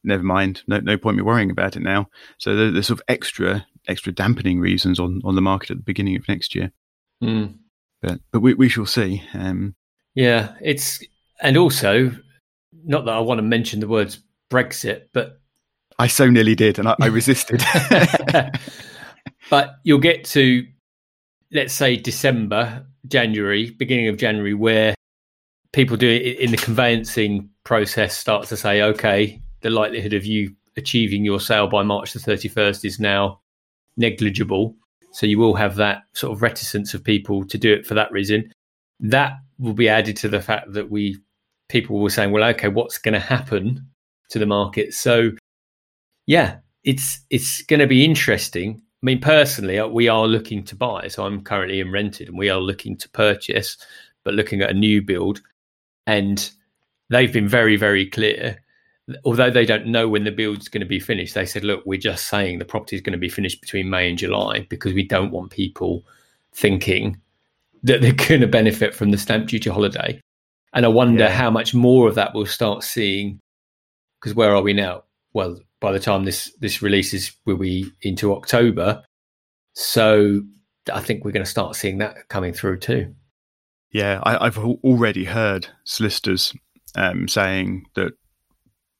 never 0.03 0.23
mind. 0.23 0.63
No, 0.67 0.81
no 0.81 0.97
point 0.97 1.15
me 1.15 1.23
worrying 1.23 1.51
about 1.51 1.77
it 1.77 1.83
now. 1.83 2.09
So 2.37 2.57
there, 2.57 2.69
there's 2.69 2.87
sort 2.87 2.99
of 2.99 3.05
extra, 3.07 3.65
extra 3.87 4.11
dampening 4.11 4.59
reasons 4.59 4.99
on, 4.99 5.21
on 5.23 5.35
the 5.35 5.41
market 5.41 5.71
at 5.71 5.77
the 5.77 5.83
beginning 5.83 6.17
of 6.17 6.27
next 6.27 6.53
year. 6.53 6.73
Mm. 7.23 7.55
But, 8.01 8.19
but 8.31 8.39
we, 8.41 8.53
we 8.53 8.69
shall 8.69 8.85
see. 8.85 9.23
Um, 9.33 9.75
yeah, 10.15 10.53
it's, 10.61 11.03
and 11.41 11.57
also, 11.57 12.11
not 12.85 13.05
that 13.05 13.13
I 13.13 13.19
want 13.19 13.39
to 13.39 13.43
mention 13.43 13.79
the 13.79 13.87
words 13.87 14.19
Brexit, 14.51 15.03
but 15.13 15.39
I 15.97 16.07
so 16.07 16.29
nearly 16.29 16.55
did, 16.55 16.79
and 16.79 16.87
I, 16.87 16.95
I 17.01 17.05
resisted. 17.07 17.63
but 19.49 19.75
you'll 19.83 19.99
get 19.99 20.23
to, 20.25 20.65
let's 21.51 21.73
say, 21.73 21.97
December, 21.97 22.85
January, 23.07 23.71
beginning 23.71 24.07
of 24.07 24.17
January, 24.17 24.53
where 24.53 24.95
people 25.73 25.97
do 25.97 26.09
it 26.09 26.39
in 26.39 26.51
the 26.51 26.57
conveyancing 26.57 27.49
process 27.63 28.17
starts 28.17 28.49
to 28.49 28.57
say, 28.57 28.81
okay, 28.81 29.41
the 29.61 29.69
likelihood 29.69 30.13
of 30.13 30.25
you 30.25 30.55
achieving 30.77 31.25
your 31.25 31.39
sale 31.39 31.67
by 31.67 31.83
March 31.83 32.13
the 32.13 32.19
31st 32.19 32.85
is 32.85 32.99
now 32.99 33.41
negligible. 33.97 34.75
So 35.19 35.25
you 35.25 35.37
will 35.37 35.55
have 35.55 35.75
that 35.75 36.03
sort 36.13 36.31
of 36.31 36.41
reticence 36.41 36.93
of 36.93 37.03
people 37.03 37.43
to 37.43 37.57
do 37.57 37.73
it 37.73 37.85
for 37.85 37.93
that 37.93 38.09
reason. 38.09 38.53
That 39.01 39.33
will 39.57 39.73
be 39.73 39.89
added 39.89 40.15
to 40.17 40.29
the 40.29 40.39
fact 40.39 40.71
that 40.71 40.89
we 40.89 41.17
people 41.67 41.99
were 41.99 42.09
saying, 42.09 42.31
well, 42.31 42.45
okay, 42.51 42.69
what's 42.69 42.97
going 42.97 43.15
to 43.15 43.19
happen 43.19 43.85
to 44.29 44.39
the 44.39 44.45
market? 44.45 44.93
So, 44.93 45.31
yeah, 46.25 46.59
it's 46.85 47.19
it's 47.29 47.61
going 47.63 47.81
to 47.81 47.85
be 47.85 48.05
interesting. 48.05 48.81
I 48.81 49.05
mean, 49.05 49.19
personally, 49.19 49.77
uh, 49.77 49.87
we 49.87 50.07
are 50.07 50.25
looking 50.25 50.63
to 50.63 50.75
buy. 50.77 51.09
So 51.09 51.25
I'm 51.25 51.43
currently 51.43 51.81
in 51.81 51.91
rented, 51.91 52.29
and 52.29 52.37
we 52.37 52.49
are 52.49 52.61
looking 52.61 52.95
to 52.95 53.09
purchase, 53.09 53.75
but 54.23 54.35
looking 54.35 54.61
at 54.61 54.69
a 54.69 54.73
new 54.73 55.01
build, 55.01 55.41
and 56.07 56.49
they've 57.09 57.33
been 57.33 57.49
very, 57.49 57.75
very 57.75 58.05
clear. 58.05 58.63
Although 59.23 59.49
they 59.49 59.65
don't 59.65 59.87
know 59.87 60.07
when 60.07 60.23
the 60.23 60.31
build's 60.31 60.67
going 60.67 60.81
to 60.81 60.87
be 60.87 60.99
finished, 60.99 61.33
they 61.33 61.45
said, 61.45 61.63
"Look, 61.63 61.83
we're 61.85 61.99
just 61.99 62.27
saying 62.27 62.59
the 62.59 62.65
property 62.65 62.95
is 62.95 63.01
going 63.01 63.13
to 63.13 63.19
be 63.19 63.29
finished 63.29 63.61
between 63.61 63.89
May 63.89 64.09
and 64.09 64.17
July 64.17 64.67
because 64.69 64.93
we 64.93 65.03
don't 65.03 65.31
want 65.31 65.51
people 65.51 66.05
thinking 66.53 67.19
that 67.83 68.01
they're 68.01 68.13
going 68.13 68.41
to 68.41 68.47
benefit 68.47 68.93
from 68.93 69.11
the 69.11 69.17
stamp 69.17 69.47
duty 69.47 69.69
holiday." 69.69 70.19
And 70.73 70.85
I 70.85 70.89
wonder 70.89 71.23
yeah. 71.23 71.31
how 71.31 71.49
much 71.49 71.73
more 71.73 72.07
of 72.07 72.15
that 72.15 72.33
we'll 72.33 72.45
start 72.45 72.83
seeing. 72.83 73.39
Because 74.19 74.35
where 74.35 74.55
are 74.55 74.61
we 74.61 74.73
now? 74.73 75.03
Well, 75.33 75.59
by 75.79 75.91
the 75.91 75.99
time 75.99 76.25
this 76.25 76.53
this 76.59 76.81
releases, 76.81 77.31
we'll 77.45 77.57
be 77.57 77.89
into 78.01 78.33
October. 78.33 79.03
So 79.73 80.41
I 80.93 81.01
think 81.01 81.23
we're 81.23 81.31
going 81.31 81.45
to 81.45 81.49
start 81.49 81.75
seeing 81.75 81.99
that 81.99 82.27
coming 82.29 82.53
through 82.53 82.79
too. 82.79 83.13
Yeah, 83.91 84.19
I, 84.23 84.45
have 84.45 84.57
already 84.57 85.25
heard 85.25 85.67
solicitors 85.83 86.53
um, 86.95 87.27
saying 87.27 87.85
that 87.95 88.13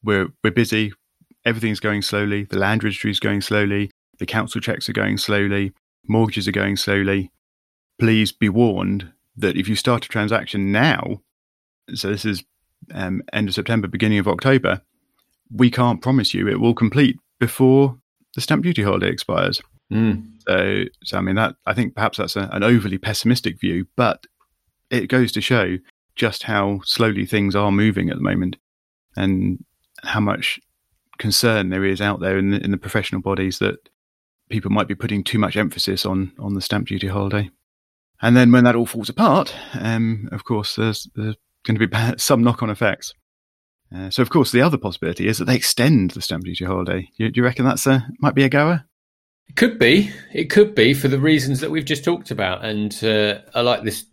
we're 0.04 0.28
we're 0.44 0.52
busy, 0.52 0.94
everything's 1.46 1.80
going 1.80 2.02
slowly, 2.02 2.44
the 2.44 2.58
land 2.58 2.84
registry 2.84 3.12
is 3.12 3.20
going 3.20 3.42
slowly, 3.42 3.92
the 4.18 4.26
council 4.26 4.62
checks 4.62 4.90
are 4.90 4.94
going 4.94 5.18
slowly, 5.18 5.74
mortgages 6.08 6.48
are 6.48 6.54
going 6.54 6.76
slowly. 6.76 7.32
Please 8.00 8.32
be 8.32 8.50
warned 8.50 9.12
that 9.36 9.58
if 9.58 9.68
you 9.68 9.76
start 9.76 10.06
a 10.06 10.10
transaction 10.10 10.72
now, 10.72 11.22
so 11.94 12.10
this 12.10 12.26
is 12.26 12.44
um, 12.94 13.22
end 13.34 13.48
of 13.50 13.56
September, 13.56 13.88
beginning 13.88 14.20
of 14.20 14.28
October, 14.28 14.82
we 15.52 15.70
can't 15.72 16.02
promise 16.02 16.34
you 16.34 16.48
it 16.48 16.60
will 16.60 16.74
complete 16.74 17.18
before 17.40 17.98
the 18.36 18.42
stamp 18.42 18.64
duty 18.64 18.84
holiday 18.84 19.10
expires. 19.10 19.62
Mm. 19.92 20.34
So, 20.48 20.84
so 21.04 21.18
I 21.18 21.22
mean 21.22 21.36
that 21.36 21.56
I 21.66 21.74
think 21.74 21.96
perhaps 21.96 22.18
that's 22.18 22.36
a, 22.36 22.50
an 22.52 22.64
overly 22.64 22.98
pessimistic 22.98 23.60
view, 23.60 23.88
but 23.96 24.28
it 24.90 25.08
goes 25.08 25.32
to 25.34 25.42
show 25.42 25.78
just 26.16 26.44
how 26.44 26.82
slowly 26.84 27.26
things 27.26 27.56
are 27.56 27.72
moving 27.72 28.10
at 28.10 28.18
the 28.18 28.24
moment, 28.24 28.58
and 29.16 29.64
how 30.04 30.20
much 30.20 30.60
concern 31.18 31.70
there 31.70 31.86
is 31.86 32.02
out 32.02 32.20
there 32.20 32.38
in 32.38 32.52
the, 32.52 32.64
in 32.64 32.72
the 32.72 32.78
professional 32.78 33.22
bodies 33.22 33.60
that 33.60 33.78
people 34.50 34.72
might 34.72 34.88
be 34.88 34.96
putting 34.96 35.24
too 35.24 35.38
much 35.38 35.58
emphasis 35.58 36.06
on 36.06 36.32
on 36.40 36.54
the 36.54 36.62
stamp 36.62 36.88
duty 36.88 37.08
holiday. 37.08 37.50
And 38.22 38.36
then 38.36 38.52
when 38.52 38.66
that 38.66 38.76
all 38.76 38.86
falls 38.86 39.10
apart, 39.10 39.56
um, 39.80 40.28
of 40.32 40.44
course, 40.44 40.76
there's, 40.76 41.10
there's 41.16 41.36
going 41.66 41.80
to 41.80 41.88
be 41.88 42.18
some 42.18 42.44
knock-on 42.44 42.70
effects. 42.70 43.14
Uh, 43.96 44.10
so, 44.10 44.22
of 44.22 44.30
course, 44.30 44.52
the 44.52 44.62
other 44.62 44.78
possibility 44.78 45.28
is 45.28 45.38
that 45.38 45.46
they 45.46 45.56
extend 45.56 46.12
the 46.12 46.22
stamp 46.22 46.44
duty 46.44 46.66
holiday. 46.66 47.10
Do 47.18 47.24
you, 47.24 47.32
do 47.32 47.40
you 47.40 47.44
reckon 47.44 47.66
that's 47.66 47.88
a 47.88 48.08
might 48.20 48.36
be 48.36 48.44
a 48.44 48.50
goer? 48.50 48.84
It 49.48 49.56
could 49.56 49.80
be. 49.80 50.12
It 50.32 50.52
could 50.52 50.76
be 50.76 50.94
for 50.94 51.08
the 51.08 51.20
reasons 51.20 51.60
that 51.62 51.72
we've 51.72 51.86
just 51.86 52.04
talked 52.04 52.30
about, 52.30 52.64
and 52.64 53.04
uh, 53.04 53.40
I 53.56 53.62
like 53.62 53.84
this, 53.84 54.06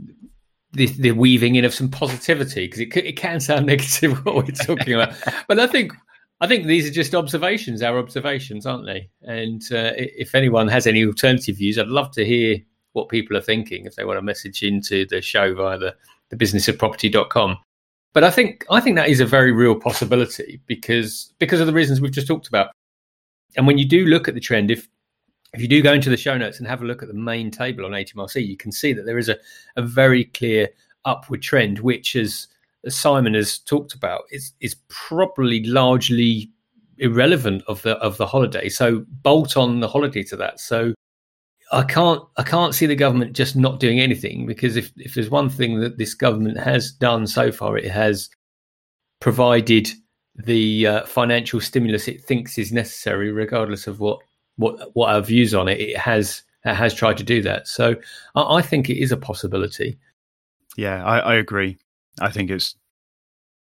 this, 0.77 0.93
the 0.93 1.13
weaving 1.13 1.57
in 1.57 1.65
of 1.65 1.75
some 1.75 1.89
positivity 1.89 2.67
because 2.67 2.81
it 2.81 2.97
it 2.97 3.17
can 3.17 3.41
sound 3.41 3.67
negative 3.73 4.25
what 4.25 4.37
we're 4.37 4.53
talking 4.53 4.95
about, 4.95 5.15
but 5.49 5.59
I 5.59 5.67
think 5.67 5.93
I 6.41 6.47
think 6.47 6.67
these 6.67 6.89
are 6.89 6.93
just 6.93 7.15
observations, 7.15 7.83
our 7.83 7.99
observations, 7.99 8.67
aren't 8.67 8.87
they? 8.87 9.09
And 9.23 9.63
uh, 9.73 9.93
if 9.97 10.35
anyone 10.35 10.69
has 10.69 10.87
any 10.87 11.05
alternative 11.05 11.57
views, 11.57 11.79
I'd 11.79 11.89
love 11.89 12.11
to 12.13 12.27
hear 12.27 12.59
what 12.93 13.09
people 13.09 13.37
are 13.37 13.43
thinking 13.43 13.87
if 13.87 13.97
they 13.97 14.05
want 14.05 14.19
to 14.19 14.23
message 14.23 14.63
into 14.63 15.07
the 15.07 15.23
show 15.23 15.55
via 15.55 15.79
the, 15.79 15.95
the 16.31 16.37
businessofproperty.com. 16.37 17.59
But 18.13 18.25
I 18.25 18.31
think 18.31 18.65
I 18.71 18.81
think 18.81 18.97
that 18.97 19.09
is 19.09 19.21
a 19.21 19.27
very 19.27 19.53
real 19.53 19.75
possibility 19.75 20.61
because 20.67 21.33
because 21.39 21.61
of 21.61 21.67
the 21.67 21.73
reasons 21.73 22.01
we've 22.01 22.13
just 22.13 22.27
talked 22.27 22.49
about. 22.49 22.71
And 23.57 23.67
when 23.67 23.79
you 23.79 23.87
do 23.87 24.05
look 24.05 24.29
at 24.29 24.35
the 24.35 24.41
trend, 24.41 24.71
if 24.71 24.89
if 25.57 25.63
you 25.63 25.69
do 25.69 25.83
go 25.83 25.95
into 25.95 26.11
the 26.11 26.17
show 26.19 26.37
notes 26.37 26.59
and 26.59 26.69
have 26.69 26.83
a 26.83 26.85
look 26.85 27.03
at 27.03 27.09
the 27.09 27.15
main 27.15 27.51
table 27.51 27.87
on 27.87 27.93
HMRC, 27.93 28.47
you 28.47 28.59
can 28.59 28.71
see 28.71 28.93
that 28.93 29.07
there 29.07 29.17
is 29.17 29.31
a, 29.31 29.39
a 29.77 29.83
very 29.83 30.25
clear 30.25 30.69
upward 31.07 31.41
trend, 31.41 31.79
which 31.79 32.15
as, 32.15 32.49
Simon 32.89 33.35
has 33.35 33.59
talked 33.59 33.95
about, 33.95 34.23
is 34.31 34.53
is 34.61 34.77
probably 34.89 35.65
largely 35.65 36.53
irrelevant 36.99 37.65
of 37.67 37.83
the 37.83 37.97
of 37.97 38.17
the 38.17 38.27
holiday. 38.27 38.69
So 38.69 39.05
bolt 39.09 39.57
on 39.57 39.81
the 39.81 39.89
holiday 39.89 40.23
to 40.25 40.37
that. 40.37 40.61
So 40.61 40.95
I 41.73 41.83
can't 41.83 42.23
I 42.37 42.45
can't 42.45 42.77
see 42.77 42.87
the 42.87 42.95
government 42.95 43.33
just 43.33 43.57
not 43.57 43.81
doing 43.81 43.99
anything 43.99 44.47
because 44.47 44.77
if 44.77 44.93
if 44.99 45.15
there's 45.15 45.31
one 45.31 45.49
thing 45.49 45.81
that 45.81 45.99
this 45.99 46.15
government 46.15 46.59
has 46.59 46.93
done 46.93 47.27
so 47.27 47.51
far, 47.51 47.77
it 47.77 47.91
has 47.91 48.31
provided 49.21 49.89
the 50.37 50.87
uh, 50.87 51.07
financial 51.07 51.61
stimulus 51.61 52.07
it 52.07 52.23
thinks 52.23 52.57
is 52.57 52.71
necessary, 52.71 53.33
regardless 53.33 53.87
of 53.87 53.99
what 53.99 54.21
what 54.57 54.95
what 54.95 55.15
our 55.15 55.23
views 55.23 55.55
on 55.55 55.69
it. 55.69 55.81
It 55.81 55.97
has 55.97 56.43
it 56.65 56.75
has 56.75 56.95
tried 56.95 57.17
to 57.19 57.25
do 57.25 57.43
that. 57.43 57.69
So 57.69 57.97
I, 58.35 58.57
I 58.57 58.63
think 58.63 58.91
it 58.91 58.99
is 58.99 59.13
a 59.13 59.17
possibility. 59.17 59.99
Yeah, 60.77 61.05
I, 61.05 61.19
I 61.19 61.35
agree. 61.35 61.79
I 62.21 62.31
think 62.31 62.51
it's 62.51 62.77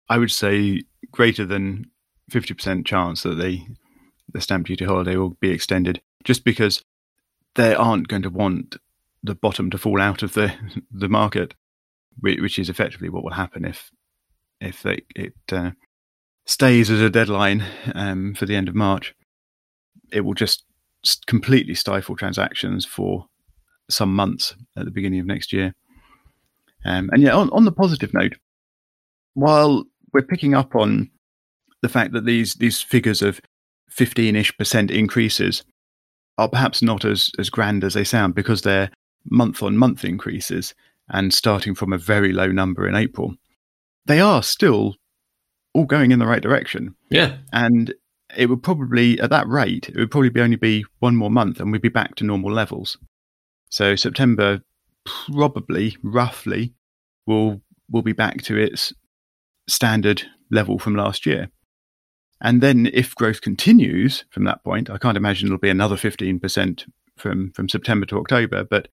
I 0.10 0.18
would 0.18 0.32
say 0.32 0.84
greater 1.12 1.46
than 1.46 1.90
fifty 2.30 2.54
percent 2.54 2.86
chance 2.86 3.24
that 3.24 3.36
the 3.36 3.62
the 4.32 4.42
stamp 4.42 4.68
duty 4.68 4.86
holiday 4.86 5.16
will 5.16 5.32
be 5.42 5.52
extended, 5.52 6.02
just 6.24 6.44
because 6.44 6.84
they 7.56 7.74
aren't 7.74 8.08
going 8.08 8.22
to 8.22 8.30
want 8.30 8.78
the 9.24 9.36
bottom 9.36 9.70
to 9.72 9.78
fall 9.78 10.00
out 10.00 10.24
of 10.24 10.34
the 10.34 10.54
the 10.92 11.10
market, 11.10 11.56
which 12.20 12.60
is 12.60 12.70
effectively 12.70 13.10
what 13.10 13.24
will 13.24 13.34
happen 13.34 13.66
if 13.66 13.92
if 14.62 14.84
they, 14.84 15.02
it 15.16 15.34
uh, 15.52 15.72
stays 16.46 16.92
as 16.92 17.02
a 17.02 17.10
deadline 17.10 17.64
um, 17.96 18.34
for 18.36 18.46
the 18.46 18.56
end 18.56 18.68
of 18.68 18.76
March. 18.76 19.16
It 20.12 20.22
will 20.22 20.34
just 20.34 20.64
completely 21.28 21.76
stifle 21.76 22.16
transactions 22.16 22.86
for 22.86 23.26
some 23.90 24.14
months 24.14 24.56
at 24.78 24.86
the 24.86 24.92
beginning 24.92 25.20
of 25.20 25.26
next 25.26 25.52
year. 25.52 25.74
Um, 26.86 27.10
and 27.12 27.22
yeah, 27.22 27.36
on, 27.36 27.50
on 27.50 27.66
the 27.66 27.72
positive 27.72 28.14
note, 28.14 28.36
while 29.34 29.84
we're 30.14 30.22
picking 30.22 30.54
up 30.54 30.76
on 30.76 31.10
the 31.82 31.90
fact 31.90 32.14
that 32.14 32.26
these 32.26 32.56
these 32.56 32.82
figures 32.82 33.22
of 33.22 33.42
15ish 33.92 34.58
percent 34.58 34.92
increases 34.92 35.64
are 36.38 36.50
perhaps 36.50 36.82
not 36.82 37.04
as, 37.04 37.32
as 37.38 37.50
grand 37.50 37.84
as 37.84 37.94
they 37.94 38.04
sound 38.04 38.34
because 38.34 38.62
they're 38.62 38.90
month 39.30 39.62
on 39.62 39.78
month 39.78 40.06
increases 40.06 40.74
and 41.10 41.34
starting 41.34 41.76
from 41.76 41.92
a 41.92 41.98
very 41.98 42.32
low 42.32 42.48
number 42.48 42.88
in 42.88 42.96
April. 42.96 43.36
They 44.06 44.22
are 44.22 44.42
still 44.42 44.96
all 45.74 45.86
going 45.86 46.12
in 46.12 46.20
the 46.20 46.26
right 46.26 46.42
direction. 46.42 46.96
Yeah. 47.10 47.38
And 47.52 47.94
it 48.36 48.48
would 48.48 48.64
probably, 48.64 49.20
at 49.20 49.30
that 49.30 49.48
rate, 49.48 49.90
it 49.90 49.98
would 49.98 50.12
probably 50.12 50.30
be 50.30 50.42
only 50.42 50.56
be 50.56 50.86
one 51.00 51.16
more 51.16 51.32
month 51.32 51.60
and 51.60 51.72
we'd 51.72 51.82
be 51.82 51.90
back 51.90 52.16
to 52.16 52.24
normal 52.24 52.52
levels. 52.52 52.98
So 53.70 53.96
September 53.96 54.62
probably, 55.06 55.98
roughly, 56.04 56.74
will 57.26 57.62
will 57.92 58.02
be 58.02 58.14
back 58.14 58.42
to 58.44 58.58
its 58.58 58.94
standard 59.68 60.24
level 60.52 60.78
from 60.80 60.96
last 60.96 61.26
year. 61.26 61.50
And 62.42 62.62
then 62.62 62.90
if 62.94 63.16
growth 63.16 63.42
continues 63.42 64.26
from 64.30 64.46
that 64.46 64.64
point, 64.64 64.90
I 64.90 64.98
can't 64.98 65.18
imagine 65.18 65.48
it'll 65.48 65.58
be 65.58 65.70
another 65.70 65.96
15% 65.96 66.90
from, 67.18 67.52
from 67.52 67.68
September 67.68 68.06
to 68.08 68.18
October. 68.18 68.64
But 68.64 68.88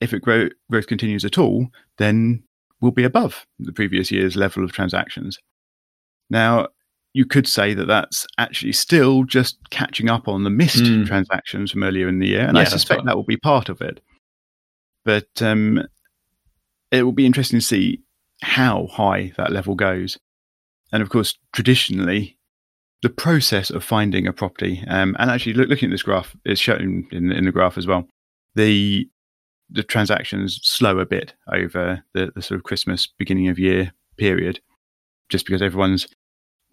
if 0.00 0.12
it 0.12 0.22
grow, 0.22 0.48
growth 0.70 0.86
continues 0.86 1.24
at 1.24 1.38
all, 1.38 1.68
then 1.98 2.44
we'll 2.80 2.92
be 2.92 3.04
above 3.04 3.46
the 3.58 3.72
previous 3.72 4.10
year's 4.10 4.36
level 4.36 4.64
of 4.64 4.72
transactions. 4.72 5.38
Now, 6.30 6.68
you 7.14 7.24
could 7.24 7.46
say 7.46 7.72
that 7.74 7.86
that's 7.86 8.26
actually 8.38 8.72
still 8.72 9.22
just 9.22 9.58
catching 9.70 10.10
up 10.10 10.26
on 10.26 10.42
the 10.42 10.50
missed 10.50 10.82
mm. 10.82 11.06
transactions 11.06 11.70
from 11.70 11.84
earlier 11.84 12.08
in 12.08 12.18
the 12.18 12.26
year. 12.26 12.44
And 12.44 12.56
yeah, 12.56 12.62
I 12.62 12.64
suspect 12.64 12.98
right. 12.98 13.06
that 13.06 13.16
will 13.16 13.24
be 13.24 13.36
part 13.36 13.68
of 13.68 13.80
it. 13.80 14.00
But 15.04 15.40
um, 15.40 15.86
it 16.90 17.04
will 17.04 17.12
be 17.12 17.24
interesting 17.24 17.60
to 17.60 17.64
see 17.64 18.02
how 18.42 18.88
high 18.88 19.32
that 19.36 19.52
level 19.52 19.76
goes. 19.76 20.18
And 20.92 21.02
of 21.02 21.08
course, 21.08 21.38
traditionally, 21.52 22.36
the 23.02 23.10
process 23.10 23.70
of 23.70 23.84
finding 23.84 24.26
a 24.26 24.32
property, 24.32 24.82
um, 24.88 25.14
and 25.18 25.30
actually 25.30 25.54
look, 25.54 25.68
looking 25.68 25.90
at 25.90 25.92
this 25.92 26.02
graph, 26.02 26.34
it's 26.44 26.60
shown 26.60 27.06
in, 27.12 27.30
in 27.30 27.44
the 27.44 27.52
graph 27.52 27.78
as 27.78 27.86
well. 27.86 28.08
The 28.54 29.08
the 29.70 29.82
transactions 29.82 30.60
slow 30.62 30.98
a 30.98 31.06
bit 31.06 31.34
over 31.52 32.02
the, 32.12 32.30
the 32.34 32.42
sort 32.42 32.58
of 32.58 32.64
Christmas 32.64 33.08
beginning 33.18 33.48
of 33.48 33.58
year 33.58 33.92
period, 34.18 34.60
just 35.28 35.46
because 35.46 35.62
everyone's 35.62 36.06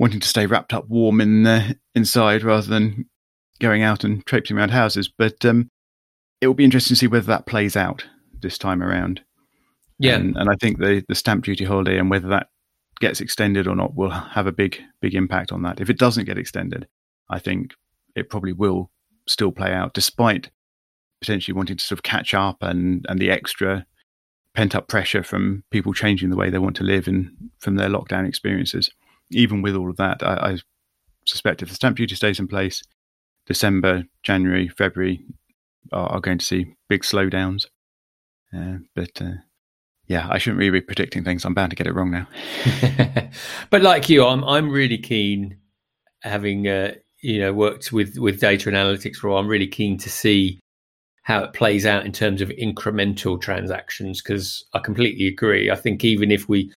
wanting 0.01 0.19
to 0.19 0.27
stay 0.27 0.47
wrapped 0.47 0.73
up 0.73 0.89
warm 0.89 1.21
in 1.21 1.43
the 1.43 1.77
inside 1.93 2.41
rather 2.41 2.65
than 2.65 3.05
going 3.59 3.83
out 3.83 4.03
and 4.03 4.25
traipsing 4.25 4.57
around 4.57 4.71
houses. 4.71 5.07
But 5.07 5.45
um, 5.45 5.69
it 6.41 6.47
will 6.47 6.55
be 6.55 6.63
interesting 6.63 6.95
to 6.95 6.99
see 6.99 7.07
whether 7.07 7.27
that 7.27 7.45
plays 7.45 7.75
out 7.75 8.07
this 8.41 8.57
time 8.57 8.81
around. 8.81 9.21
Yeah, 9.99 10.15
and, 10.15 10.35
and 10.35 10.49
I 10.49 10.55
think 10.59 10.79
the 10.79 11.05
the 11.07 11.13
stamp 11.13 11.45
duty 11.45 11.65
holiday 11.65 11.99
and 11.99 12.09
whether 12.09 12.27
that 12.29 12.47
gets 12.99 13.21
extended 13.21 13.67
or 13.67 13.75
not 13.75 13.95
will 13.95 14.09
have 14.09 14.47
a 14.47 14.51
big 14.51 14.81
big 15.01 15.13
impact 15.13 15.51
on 15.51 15.61
that. 15.61 15.79
If 15.79 15.91
it 15.91 15.99
doesn't 15.99 16.25
get 16.25 16.39
extended, 16.39 16.87
I 17.29 17.37
think 17.37 17.75
it 18.15 18.27
probably 18.27 18.53
will 18.53 18.89
still 19.27 19.51
play 19.51 19.71
out, 19.71 19.93
despite 19.93 20.49
potentially 21.21 21.53
wanting 21.53 21.77
to 21.77 21.85
sort 21.85 21.99
of 21.99 22.03
catch 22.03 22.33
up 22.33 22.63
and 22.63 23.05
and 23.07 23.19
the 23.19 23.29
extra 23.29 23.85
pent 24.55 24.73
up 24.73 24.87
pressure 24.87 25.21
from 25.21 25.63
people 25.69 25.93
changing 25.93 26.31
the 26.31 26.35
way 26.35 26.49
they 26.49 26.57
want 26.57 26.75
to 26.77 26.83
live 26.83 27.07
and 27.07 27.31
from 27.59 27.75
their 27.75 27.87
lockdown 27.87 28.27
experiences. 28.27 28.89
Even 29.31 29.61
with 29.61 29.75
all 29.75 29.89
of 29.89 29.97
that, 29.97 30.23
I, 30.23 30.51
I 30.51 30.57
suspect 31.25 31.61
if 31.61 31.69
the 31.69 31.75
stamp 31.75 31.97
duty 31.97 32.15
stays 32.15 32.39
in 32.39 32.47
place, 32.47 32.83
December, 33.45 34.03
January, 34.23 34.67
February 34.67 35.23
are, 35.91 36.07
are 36.07 36.19
going 36.19 36.37
to 36.37 36.45
see 36.45 36.73
big 36.89 37.01
slowdowns. 37.01 37.65
Uh, 38.55 38.77
but 38.95 39.21
uh, 39.21 39.35
yeah, 40.07 40.27
I 40.29 40.37
shouldn't 40.37 40.59
really 40.59 40.79
be 40.79 40.81
predicting 40.81 41.23
things. 41.23 41.45
I'm 41.45 41.53
bound 41.53 41.69
to 41.69 41.75
get 41.75 41.87
it 41.87 41.95
wrong 41.95 42.11
now. 42.11 42.27
but 43.69 43.81
like 43.81 44.09
you, 44.09 44.25
I'm 44.25 44.43
I'm 44.43 44.69
really 44.69 44.97
keen, 44.97 45.57
having 46.21 46.67
uh, 46.67 46.95
you 47.21 47.39
know 47.39 47.53
worked 47.53 47.91
with 47.91 48.17
with 48.17 48.41
data 48.41 48.69
analytics 48.69 49.17
for. 49.17 49.29
I'm 49.29 49.47
really 49.47 49.67
keen 49.67 49.97
to 49.99 50.09
see 50.09 50.59
how 51.23 51.43
it 51.43 51.53
plays 51.53 51.85
out 51.85 52.05
in 52.05 52.11
terms 52.11 52.41
of 52.41 52.49
incremental 52.49 53.39
transactions 53.39 54.21
because 54.21 54.65
I 54.73 54.79
completely 54.79 55.27
agree. 55.27 55.69
I 55.69 55.75
think 55.75 56.03
even 56.03 56.31
if 56.31 56.49
we 56.49 56.73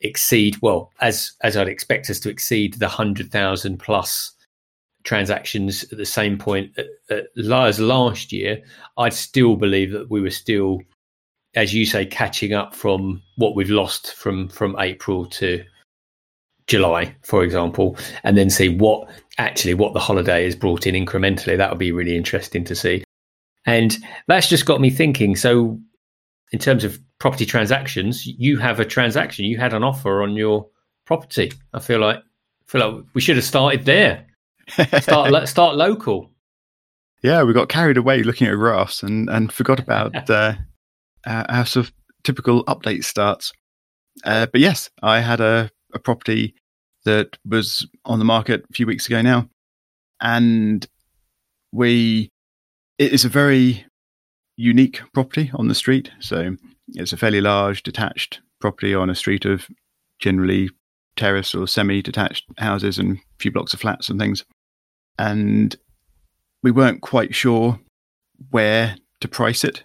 exceed, 0.00 0.56
well, 0.62 0.92
as 1.00 1.32
as 1.42 1.56
I'd 1.56 1.68
expect 1.68 2.10
us 2.10 2.20
to 2.20 2.30
exceed 2.30 2.74
the 2.74 2.88
hundred 2.88 3.30
thousand 3.30 3.78
plus 3.78 4.32
transactions 5.04 5.84
at 5.92 5.98
the 5.98 6.04
same 6.04 6.36
point 6.36 6.76
as 7.08 7.80
last 7.80 8.32
year, 8.32 8.62
I'd 8.98 9.14
still 9.14 9.56
believe 9.56 9.92
that 9.92 10.10
we 10.10 10.20
were 10.20 10.30
still, 10.30 10.80
as 11.54 11.72
you 11.72 11.86
say, 11.86 12.04
catching 12.04 12.52
up 12.52 12.74
from 12.74 13.22
what 13.36 13.54
we've 13.54 13.70
lost 13.70 14.14
from 14.14 14.48
from 14.48 14.76
April 14.78 15.26
to 15.26 15.64
July, 16.66 17.14
for 17.22 17.44
example, 17.44 17.96
and 18.24 18.36
then 18.36 18.50
see 18.50 18.68
what 18.68 19.08
actually 19.38 19.74
what 19.74 19.94
the 19.94 20.00
holiday 20.00 20.44
has 20.44 20.56
brought 20.56 20.86
in 20.86 20.94
incrementally. 20.94 21.56
That 21.56 21.70
would 21.70 21.78
be 21.78 21.92
really 21.92 22.16
interesting 22.16 22.64
to 22.64 22.74
see. 22.74 23.04
And 23.64 23.96
that's 24.28 24.48
just 24.48 24.66
got 24.66 24.80
me 24.80 24.90
thinking. 24.90 25.36
So, 25.36 25.78
in 26.52 26.58
terms 26.58 26.84
of 26.84 27.00
property 27.18 27.46
transactions, 27.46 28.26
you 28.26 28.58
have 28.58 28.80
a 28.80 28.84
transaction, 28.84 29.44
you 29.44 29.58
had 29.58 29.72
an 29.72 29.82
offer 29.82 30.22
on 30.22 30.34
your 30.34 30.68
property. 31.06 31.52
I 31.72 31.80
feel 31.80 32.00
like 32.00 32.18
I 32.18 32.70
feel 32.70 32.90
like 32.92 33.04
we 33.14 33.20
should 33.20 33.36
have 33.36 33.44
started 33.44 33.84
there. 33.84 34.26
Start 35.00 35.48
start 35.48 35.76
local. 35.76 36.30
Yeah, 37.22 37.42
we 37.42 37.52
got 37.52 37.68
carried 37.68 37.96
away 37.96 38.22
looking 38.22 38.46
at 38.46 38.54
graphs 38.54 39.02
and 39.02 39.28
and 39.30 39.52
forgot 39.52 39.80
about 39.80 40.28
uh, 40.30 40.54
our 41.26 41.66
sort 41.66 41.86
of 41.86 41.92
typical 42.24 42.64
update 42.64 43.04
starts. 43.04 43.52
Uh, 44.24 44.46
but 44.46 44.60
yes, 44.60 44.90
I 45.02 45.20
had 45.20 45.40
a, 45.40 45.70
a 45.94 45.98
property 45.98 46.54
that 47.04 47.38
was 47.44 47.86
on 48.04 48.18
the 48.18 48.24
market 48.24 48.64
a 48.68 48.72
few 48.74 48.86
weeks 48.86 49.06
ago 49.06 49.22
now, 49.22 49.48
and 50.20 50.86
we 51.72 52.30
it 52.98 53.12
is 53.12 53.24
a 53.24 53.28
very 53.28 53.84
unique 54.56 55.00
property 55.12 55.50
on 55.54 55.68
the 55.68 55.74
street. 55.74 56.10
So 56.20 56.56
it's 56.88 57.12
a 57.12 57.16
fairly 57.16 57.40
large 57.40 57.82
detached 57.82 58.40
property 58.60 58.94
on 58.94 59.10
a 59.10 59.14
street 59.14 59.44
of 59.44 59.66
generally 60.18 60.70
terrace 61.16 61.54
or 61.54 61.66
semi 61.66 62.02
detached 62.02 62.44
houses 62.58 62.98
and 62.98 63.16
a 63.16 63.20
few 63.38 63.50
blocks 63.50 63.74
of 63.74 63.80
flats 63.80 64.08
and 64.08 64.20
things. 64.20 64.44
And 65.18 65.74
we 66.62 66.70
weren't 66.70 67.02
quite 67.02 67.34
sure 67.34 67.78
where 68.50 68.96
to 69.20 69.28
price 69.28 69.64
it. 69.64 69.82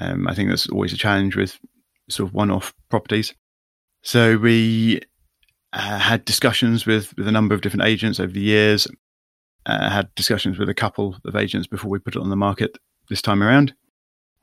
Um, 0.00 0.26
I 0.26 0.34
think 0.34 0.48
that's 0.48 0.68
always 0.68 0.92
a 0.92 0.96
challenge 0.96 1.36
with 1.36 1.58
sort 2.10 2.28
of 2.28 2.34
one 2.34 2.50
off 2.50 2.74
properties. 2.90 3.34
So 4.02 4.36
we 4.36 5.00
uh, 5.72 5.98
had 5.98 6.24
discussions 6.24 6.86
with, 6.86 7.16
with 7.16 7.28
a 7.28 7.32
number 7.32 7.54
of 7.54 7.60
different 7.60 7.84
agents 7.84 8.18
over 8.18 8.32
the 8.32 8.40
years 8.40 8.86
uh, 9.66 9.90
had 9.90 10.14
discussions 10.14 10.58
with 10.58 10.68
a 10.68 10.74
couple 10.74 11.16
of 11.24 11.36
agents 11.36 11.66
before 11.66 11.90
we 11.90 11.98
put 11.98 12.16
it 12.16 12.20
on 12.20 12.30
the 12.30 12.36
market 12.36 12.76
this 13.08 13.22
time 13.22 13.42
around. 13.42 13.74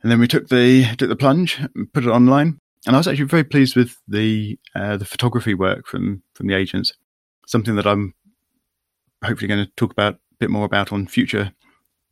And 0.02 0.12
then 0.12 0.20
we 0.20 0.28
took 0.28 0.48
the 0.48 0.86
took 0.98 1.10
the 1.10 1.16
plunge, 1.16 1.60
and 1.76 1.92
put 1.94 2.06
it 2.06 2.10
online, 2.10 2.60
and 2.88 2.96
I 2.96 3.00
was 3.00 3.08
actually 3.08 3.26
very 3.26 3.44
pleased 3.44 3.76
with 3.76 3.98
the 4.08 4.60
uh, 4.76 4.98
the 4.98 5.06
photography 5.06 5.54
work 5.54 5.86
from 5.86 6.24
from 6.34 6.48
the 6.48 6.56
agents. 6.56 6.94
Something 7.48 7.76
that 7.76 7.88
I'm 7.88 8.14
hopefully 9.24 9.48
going 9.48 9.66
to 9.66 9.72
talk 9.76 9.92
about 9.92 10.16
a 10.16 10.36
bit 10.40 10.50
more 10.50 10.66
about 10.66 10.92
on 10.92 11.06
future 11.06 11.52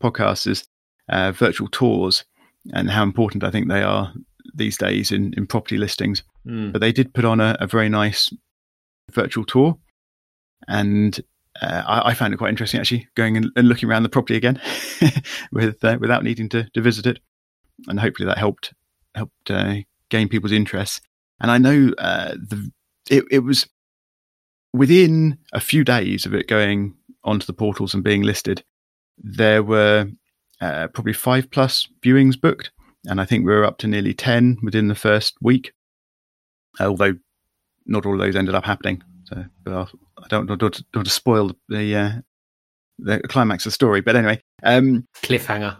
podcasts 0.01 0.45
is 0.45 0.67
uh, 1.09 1.31
virtual 1.31 1.67
tours 1.67 2.23
and 2.73 2.89
how 2.89 3.03
important 3.03 3.43
I 3.43 3.51
think 3.51 3.67
they 3.67 3.81
are 3.81 4.13
these 4.53 4.77
days 4.77 5.11
in, 5.11 5.33
in 5.35 5.47
property 5.47 5.77
listings. 5.77 6.23
Mm. 6.45 6.71
But 6.71 6.81
they 6.81 6.91
did 6.91 7.13
put 7.13 7.25
on 7.25 7.39
a, 7.39 7.57
a 7.59 7.67
very 7.67 7.89
nice 7.89 8.31
virtual 9.11 9.45
tour, 9.45 9.77
and 10.67 11.19
uh, 11.61 11.83
I, 11.85 12.09
I, 12.09 12.13
found 12.13 12.33
it 12.33 12.37
quite 12.37 12.49
interesting 12.49 12.79
actually 12.79 13.07
going 13.15 13.37
and, 13.37 13.51
and 13.55 13.67
looking 13.67 13.89
around 13.89 14.03
the 14.03 14.09
property 14.09 14.35
again 14.35 14.61
with 15.51 15.83
uh, 15.83 15.97
without 15.99 16.23
needing 16.23 16.47
to, 16.49 16.69
to 16.73 16.81
visit 16.81 17.05
it, 17.05 17.19
and 17.87 17.99
hopefully 17.99 18.27
that 18.27 18.37
helped 18.37 18.73
helped 19.15 19.51
uh, 19.51 19.75
gain 20.09 20.29
people's 20.29 20.51
interest. 20.51 21.01
And 21.41 21.51
I 21.51 21.57
know 21.57 21.93
uh, 21.97 22.31
the 22.33 22.71
it, 23.09 23.23
it 23.31 23.39
was 23.39 23.67
within 24.73 25.37
a 25.53 25.59
few 25.59 25.83
days 25.83 26.25
of 26.25 26.33
it 26.33 26.47
going 26.47 26.95
onto 27.23 27.45
the 27.45 27.53
portals 27.53 27.93
and 27.93 28.03
being 28.03 28.23
listed, 28.23 28.63
there 29.17 29.63
were 29.63 30.09
uh, 30.61 30.87
probably 30.87 31.13
five 31.13 31.49
plus 31.51 31.87
viewings 32.03 32.39
booked, 32.39 32.71
and 33.05 33.19
I 33.19 33.25
think 33.25 33.45
we 33.45 33.53
were 33.53 33.65
up 33.65 33.77
to 33.79 33.87
nearly 33.87 34.13
ten 34.13 34.57
within 34.63 34.87
the 34.87 34.95
first 34.95 35.35
week. 35.41 35.73
Although 36.79 37.15
not 37.85 38.05
all 38.05 38.13
of 38.13 38.19
those 38.19 38.35
ended 38.35 38.55
up 38.55 38.65
happening. 38.65 39.01
So, 39.25 39.43
but 39.63 39.73
I'll, 39.73 39.89
I 40.23 40.27
don't, 40.29 40.45
don't, 40.45 40.59
don't, 40.59 40.83
want 40.95 41.07
to 41.07 41.13
spoil 41.13 41.51
the 41.67 41.95
uh, 41.95 42.11
the 42.99 43.19
climax 43.27 43.65
of 43.65 43.71
the 43.71 43.75
story. 43.75 44.01
But 44.01 44.15
anyway, 44.15 44.41
um, 44.63 45.07
cliffhanger. 45.21 45.77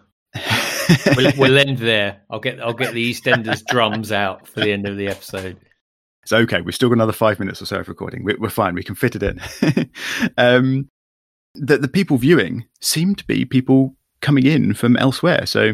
We'll, 1.16 1.32
we'll 1.38 1.58
end 1.58 1.78
there. 1.78 2.22
I'll 2.30 2.40
get 2.40 2.60
I'll 2.60 2.74
get 2.74 2.94
the 2.94 3.14
EastEnders 3.14 3.64
drums 3.66 4.12
out 4.12 4.48
for 4.48 4.60
the 4.62 4.72
end 4.72 4.88
of 4.88 4.98
the 4.98 5.08
episode. 5.08 5.58
It's 6.24 6.34
okay. 6.34 6.62
We've 6.62 6.76
still 6.76 6.90
got 6.90 6.96
another 6.96 7.14
five 7.14 7.40
minutes 7.40 7.62
or 7.62 7.66
so 7.66 7.80
of 7.80 7.88
recording. 7.88 8.24
We're, 8.24 8.38
we're 8.38 8.50
fine. 8.50 8.76
We 8.76 8.84
can 8.84 8.96
fit 8.96 9.16
it 9.16 9.24
in. 9.24 9.90
um, 10.38 10.90
the, 11.56 11.78
the 11.78 11.88
people 11.88 12.18
viewing 12.18 12.66
seem 12.82 13.16
to 13.16 13.26
be 13.26 13.46
people 13.46 13.96
coming 14.22 14.46
in 14.46 14.74
from 14.74 14.98
elsewhere. 14.98 15.46
So, 15.46 15.74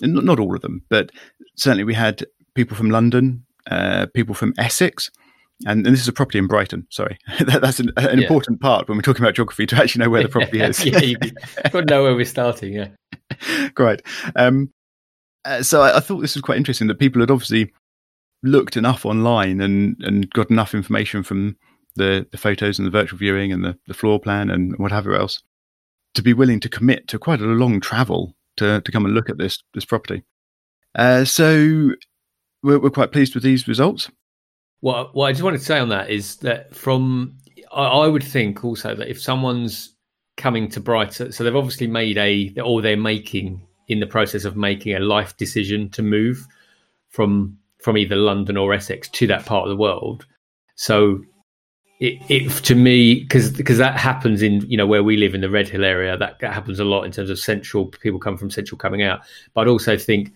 not, 0.00 0.24
not 0.24 0.40
all 0.40 0.54
of 0.54 0.62
them, 0.62 0.84
but 0.88 1.10
certainly 1.56 1.84
we 1.84 1.94
had 1.94 2.24
people 2.54 2.76
from 2.76 2.90
London, 2.90 3.44
uh, 3.70 4.06
people 4.14 4.34
from 4.34 4.52
Essex, 4.58 5.10
and, 5.66 5.86
and, 5.86 5.94
this 5.94 6.00
is 6.00 6.08
a 6.08 6.12
property 6.12 6.38
in 6.38 6.48
Brighton. 6.48 6.86
Sorry, 6.90 7.16
that, 7.40 7.62
that's 7.62 7.80
an, 7.80 7.90
an 7.96 8.18
yeah. 8.18 8.24
important 8.24 8.60
part 8.60 8.88
when 8.88 8.98
we're 8.98 9.02
talking 9.02 9.22
about 9.22 9.34
geography 9.34 9.66
to 9.66 9.76
actually 9.76 10.04
know 10.04 10.10
where 10.10 10.22
the 10.22 10.28
property 10.28 10.60
is. 10.62 10.84
yeah, 10.84 10.98
you've 10.98 11.20
got 11.20 11.72
to 11.72 11.84
know 11.84 12.02
where 12.02 12.14
we're 12.14 12.24
starting. 12.24 12.72
Yeah, 12.74 12.88
great. 13.74 14.02
Um, 14.36 14.72
uh, 15.44 15.62
so 15.62 15.82
I, 15.82 15.98
I, 15.98 16.00
thought 16.00 16.20
this 16.20 16.34
was 16.34 16.42
quite 16.42 16.56
interesting 16.56 16.88
that 16.88 16.98
people 16.98 17.20
had 17.20 17.30
obviously 17.30 17.72
looked 18.42 18.76
enough 18.76 19.04
online 19.06 19.60
and 19.60 19.96
and 20.00 20.30
got 20.30 20.50
enough 20.50 20.74
information 20.74 21.22
from 21.22 21.56
the 21.96 22.26
the 22.30 22.38
photos 22.38 22.78
and 22.78 22.86
the 22.86 22.90
virtual 22.90 23.18
viewing 23.18 23.52
and 23.52 23.64
the, 23.64 23.78
the 23.86 23.94
floor 23.94 24.18
plan 24.18 24.50
and 24.50 24.76
whatever 24.78 25.14
else 25.14 25.42
to 26.14 26.22
be 26.22 26.32
willing 26.32 26.60
to 26.60 26.68
commit 26.68 27.08
to 27.08 27.18
quite 27.18 27.40
a 27.40 27.44
long 27.44 27.80
travel 27.80 28.34
to 28.56 28.80
to 28.80 28.92
come 28.92 29.04
and 29.04 29.14
look 29.14 29.28
at 29.28 29.38
this 29.38 29.62
this 29.74 29.84
property. 29.84 30.22
Uh, 30.94 31.24
so 31.24 31.90
we're, 32.62 32.78
we're 32.78 32.90
quite 32.90 33.12
pleased 33.12 33.34
with 33.34 33.42
these 33.42 33.66
results. 33.66 34.10
What, 34.80 35.14
what 35.14 35.26
I 35.26 35.32
just 35.32 35.42
wanted 35.42 35.58
to 35.58 35.64
say 35.64 35.78
on 35.78 35.88
that 35.88 36.10
is 36.10 36.36
that 36.36 36.74
from 36.74 37.38
I, 37.72 37.84
I 37.84 38.06
would 38.06 38.22
think 38.22 38.64
also 38.64 38.94
that 38.94 39.08
if 39.08 39.20
someone's 39.20 39.93
coming 40.36 40.68
to 40.70 40.80
Brighton, 40.80 41.32
so 41.32 41.44
they've 41.44 41.56
obviously 41.56 41.86
made 41.86 42.18
a 42.18 42.52
or 42.62 42.82
they're 42.82 42.96
making 42.96 43.60
in 43.88 44.00
the 44.00 44.06
process 44.06 44.44
of 44.44 44.56
making 44.56 44.94
a 44.94 45.00
life 45.00 45.36
decision 45.36 45.90
to 45.90 46.02
move 46.02 46.46
from 47.10 47.58
from 47.82 47.98
either 47.98 48.16
London 48.16 48.56
or 48.56 48.72
Essex 48.72 49.08
to 49.10 49.26
that 49.26 49.44
part 49.44 49.64
of 49.64 49.68
the 49.68 49.76
world. 49.76 50.26
So 50.74 51.20
it, 52.00 52.18
it 52.28 52.50
to 52.64 52.74
me 52.74 53.20
because 53.20 53.50
because 53.50 53.78
that 53.78 53.96
happens 53.96 54.42
in 54.42 54.62
you 54.68 54.76
know 54.76 54.86
where 54.86 55.04
we 55.04 55.16
live 55.16 55.34
in 55.34 55.40
the 55.40 55.50
Redhill 55.50 55.84
area 55.84 56.16
that, 56.16 56.38
that 56.40 56.52
happens 56.52 56.80
a 56.80 56.84
lot 56.84 57.04
in 57.04 57.12
terms 57.12 57.30
of 57.30 57.38
central 57.38 57.86
people 57.86 58.18
come 58.18 58.36
from 58.36 58.50
central 58.50 58.78
coming 58.78 59.02
out. 59.02 59.20
But 59.52 59.62
I'd 59.62 59.68
also 59.68 59.96
think 59.96 60.32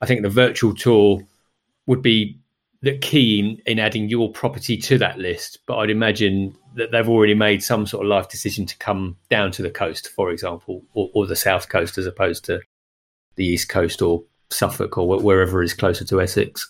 I 0.00 0.06
think 0.06 0.22
the 0.22 0.28
virtual 0.28 0.74
tour 0.74 1.20
would 1.86 2.02
be 2.02 2.38
the 2.82 2.96
key 2.98 3.40
in, 3.40 3.62
in 3.66 3.78
adding 3.78 4.08
your 4.08 4.32
property 4.32 4.76
to 4.76 4.98
that 4.98 5.18
list, 5.18 5.58
but 5.66 5.76
I'd 5.76 5.90
imagine 5.90 6.56
that 6.74 6.92
they've 6.92 7.08
already 7.08 7.34
made 7.34 7.62
some 7.62 7.86
sort 7.86 8.04
of 8.04 8.10
life 8.10 8.28
decision 8.28 8.66
to 8.66 8.76
come 8.78 9.16
down 9.28 9.50
to 9.52 9.62
the 9.62 9.70
coast, 9.70 10.08
for 10.08 10.30
example, 10.30 10.82
or, 10.94 11.10
or 11.14 11.26
the 11.26 11.36
south 11.36 11.68
coast 11.68 11.98
as 11.98 12.06
opposed 12.06 12.44
to 12.44 12.60
the 13.36 13.44
east 13.44 13.68
coast 13.68 14.02
or 14.02 14.24
Suffolk 14.50 14.98
or 14.98 15.06
wherever 15.06 15.62
is 15.62 15.74
closer 15.74 16.04
to 16.04 16.20
Essex. 16.20 16.68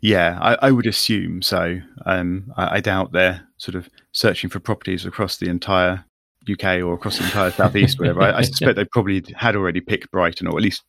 Yeah, 0.00 0.38
I, 0.40 0.68
I 0.68 0.70
would 0.70 0.86
assume 0.86 1.42
so. 1.42 1.80
Um, 2.06 2.52
I, 2.56 2.76
I, 2.76 2.80
doubt 2.80 3.10
they're 3.10 3.48
sort 3.56 3.74
of 3.74 3.88
searching 4.12 4.48
for 4.48 4.60
properties 4.60 5.04
across 5.04 5.38
the 5.38 5.48
entire 5.48 6.04
UK 6.48 6.82
or 6.82 6.94
across 6.94 7.18
the 7.18 7.24
entire 7.24 7.50
southeast, 7.50 7.98
whatever. 7.98 8.22
I, 8.22 8.38
I 8.38 8.42
suspect 8.42 8.76
they 8.76 8.84
probably 8.84 9.24
had 9.36 9.56
already 9.56 9.80
picked 9.80 10.12
Brighton, 10.12 10.46
or 10.46 10.56
at 10.56 10.62
least 10.62 10.84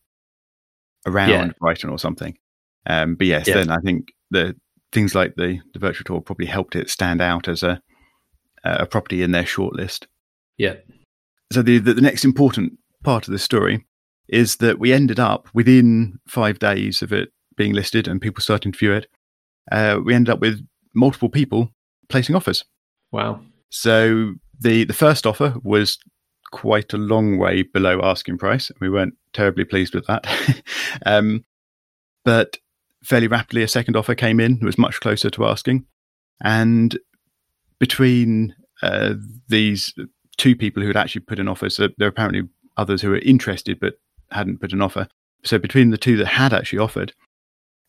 around 1.06 1.28
yeah. 1.28 1.50
Brighton 1.58 1.90
or 1.90 1.98
something. 1.98 2.38
Um, 2.86 3.16
but 3.16 3.26
yes, 3.26 3.48
yeah. 3.48 3.54
then 3.54 3.70
I 3.70 3.78
think 3.78 4.12
the 4.30 4.54
things 4.92 5.14
like 5.14 5.34
the, 5.34 5.60
the 5.72 5.80
virtual 5.80 6.04
tour 6.04 6.20
probably 6.20 6.46
helped 6.46 6.76
it 6.76 6.88
stand 6.88 7.20
out 7.20 7.48
as 7.48 7.64
a 7.64 7.80
a 8.64 8.86
property 8.86 9.22
in 9.22 9.32
their 9.32 9.44
shortlist. 9.44 10.06
Yeah. 10.56 10.74
So 11.52 11.62
the, 11.62 11.78
the, 11.78 11.94
the 11.94 12.00
next 12.00 12.24
important 12.24 12.78
part 13.02 13.26
of 13.26 13.32
the 13.32 13.38
story 13.38 13.86
is 14.28 14.56
that 14.56 14.78
we 14.78 14.92
ended 14.92 15.18
up 15.18 15.48
within 15.52 16.18
five 16.28 16.58
days 16.58 17.02
of 17.02 17.12
it 17.12 17.30
being 17.56 17.72
listed 17.72 18.06
and 18.06 18.20
people 18.20 18.42
starting 18.42 18.72
to 18.72 18.78
view 18.78 18.92
it. 18.92 19.06
Uh, 19.70 19.98
we 20.04 20.14
ended 20.14 20.32
up 20.32 20.40
with 20.40 20.64
multiple 20.94 21.28
people 21.28 21.70
placing 22.08 22.36
offers. 22.36 22.64
Wow. 23.12 23.40
So 23.70 24.34
the 24.58 24.84
the 24.84 24.92
first 24.92 25.26
offer 25.26 25.54
was 25.62 25.98
quite 26.52 26.92
a 26.92 26.98
long 26.98 27.38
way 27.38 27.62
below 27.62 28.00
asking 28.02 28.38
price. 28.38 28.70
We 28.80 28.90
weren't 28.90 29.14
terribly 29.32 29.64
pleased 29.64 29.94
with 29.94 30.06
that. 30.06 30.26
um, 31.06 31.44
but 32.24 32.56
fairly 33.04 33.28
rapidly, 33.28 33.62
a 33.62 33.68
second 33.68 33.96
offer 33.96 34.14
came 34.14 34.40
in. 34.40 34.58
It 34.60 34.64
was 34.64 34.78
much 34.78 35.00
closer 35.00 35.30
to 35.30 35.46
asking, 35.46 35.86
and 36.42 36.98
between 37.80 38.54
uh, 38.82 39.14
these 39.48 39.92
two 40.36 40.54
people 40.54 40.82
who 40.82 40.88
had 40.88 40.96
actually 40.96 41.22
put 41.22 41.40
an 41.40 41.48
offer, 41.48 41.68
so 41.68 41.88
there 41.98 42.06
are 42.06 42.10
apparently 42.10 42.42
others 42.76 43.02
who 43.02 43.10
were 43.10 43.18
interested 43.18 43.80
but 43.80 43.94
hadn't 44.30 44.60
put 44.60 44.72
an 44.72 44.80
offer. 44.80 45.08
So 45.44 45.58
between 45.58 45.90
the 45.90 45.98
two 45.98 46.16
that 46.18 46.26
had 46.26 46.52
actually 46.52 46.78
offered, 46.78 47.12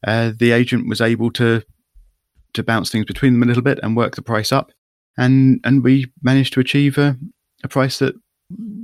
uh, 0.08 0.32
the 0.36 0.52
agent 0.52 0.90
was 0.90 1.02
able 1.02 1.32
to 1.34 1.62
to 2.54 2.64
bounce 2.64 2.90
things 2.90 3.06
between 3.06 3.34
them 3.34 3.44
a 3.44 3.46
little 3.46 3.64
bit 3.64 3.80
and 3.82 3.96
work 3.96 4.16
the 4.16 4.22
price 4.22 4.52
up, 4.52 4.72
and 5.18 5.60
and 5.64 5.84
we 5.84 6.12
managed 6.24 6.54
to 6.54 6.60
achieve 6.60 6.98
a, 6.98 7.18
a 7.64 7.68
price 7.68 8.00
that 8.00 8.16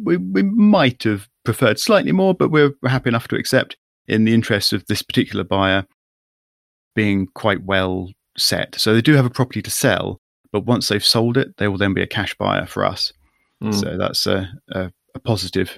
we 0.03 0.17
we 0.17 0.43
might 0.43 1.03
have 1.03 1.27
preferred 1.43 1.79
slightly 1.79 2.11
more, 2.11 2.33
but 2.33 2.51
we're, 2.51 2.73
we're 2.81 2.89
happy 2.89 3.09
enough 3.09 3.27
to 3.29 3.37
accept 3.37 3.77
in 4.07 4.25
the 4.25 4.33
interest 4.33 4.73
of 4.73 4.85
this 4.87 5.01
particular 5.01 5.43
buyer 5.43 5.85
being 6.93 7.27
quite 7.35 7.63
well 7.63 8.11
set. 8.37 8.75
So 8.79 8.93
they 8.93 9.01
do 9.01 9.13
have 9.13 9.25
a 9.25 9.29
property 9.29 9.61
to 9.61 9.71
sell, 9.71 10.19
but 10.57 10.65
once 10.65 10.87
they've 10.87 11.05
sold 11.05 11.37
it, 11.37 11.55
they 11.57 11.67
will 11.67 11.77
then 11.77 11.93
be 11.93 12.01
a 12.01 12.07
cash 12.07 12.35
buyer 12.35 12.65
for 12.65 12.83
us. 12.83 13.13
Mm. 13.63 13.79
So 13.79 13.95
that's 13.95 14.25
a, 14.25 14.51
a, 14.71 14.91
a, 15.13 15.19
positive 15.19 15.77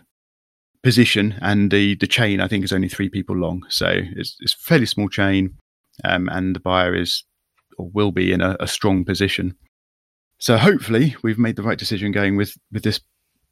position. 0.83 1.35
And 1.41 1.69
the, 1.69 1.95
the 1.95 2.07
chain, 2.07 2.39
I 2.39 2.47
think, 2.47 2.63
is 2.63 2.71
only 2.71 2.87
three 2.87 3.09
people 3.09 3.35
long. 3.35 3.65
So 3.67 3.89
it's, 3.89 4.37
it's 4.39 4.53
a 4.53 4.57
fairly 4.57 4.85
small 4.85 5.09
chain, 5.09 5.57
um, 6.05 6.29
and 6.29 6.55
the 6.55 6.61
buyer 6.61 6.95
is 6.95 7.25
or 7.77 7.89
will 7.89 8.13
be 8.13 8.31
in 8.31 8.39
a, 8.39 8.55
a 8.61 8.67
strong 8.67 9.03
position. 9.03 9.53
So 10.37 10.55
hopefully 10.55 11.17
we've 11.23 11.37
made 11.37 11.57
the 11.57 11.63
right 11.63 11.77
decision 11.77 12.13
going 12.13 12.37
with, 12.37 12.57
with 12.71 12.83
this 12.83 13.01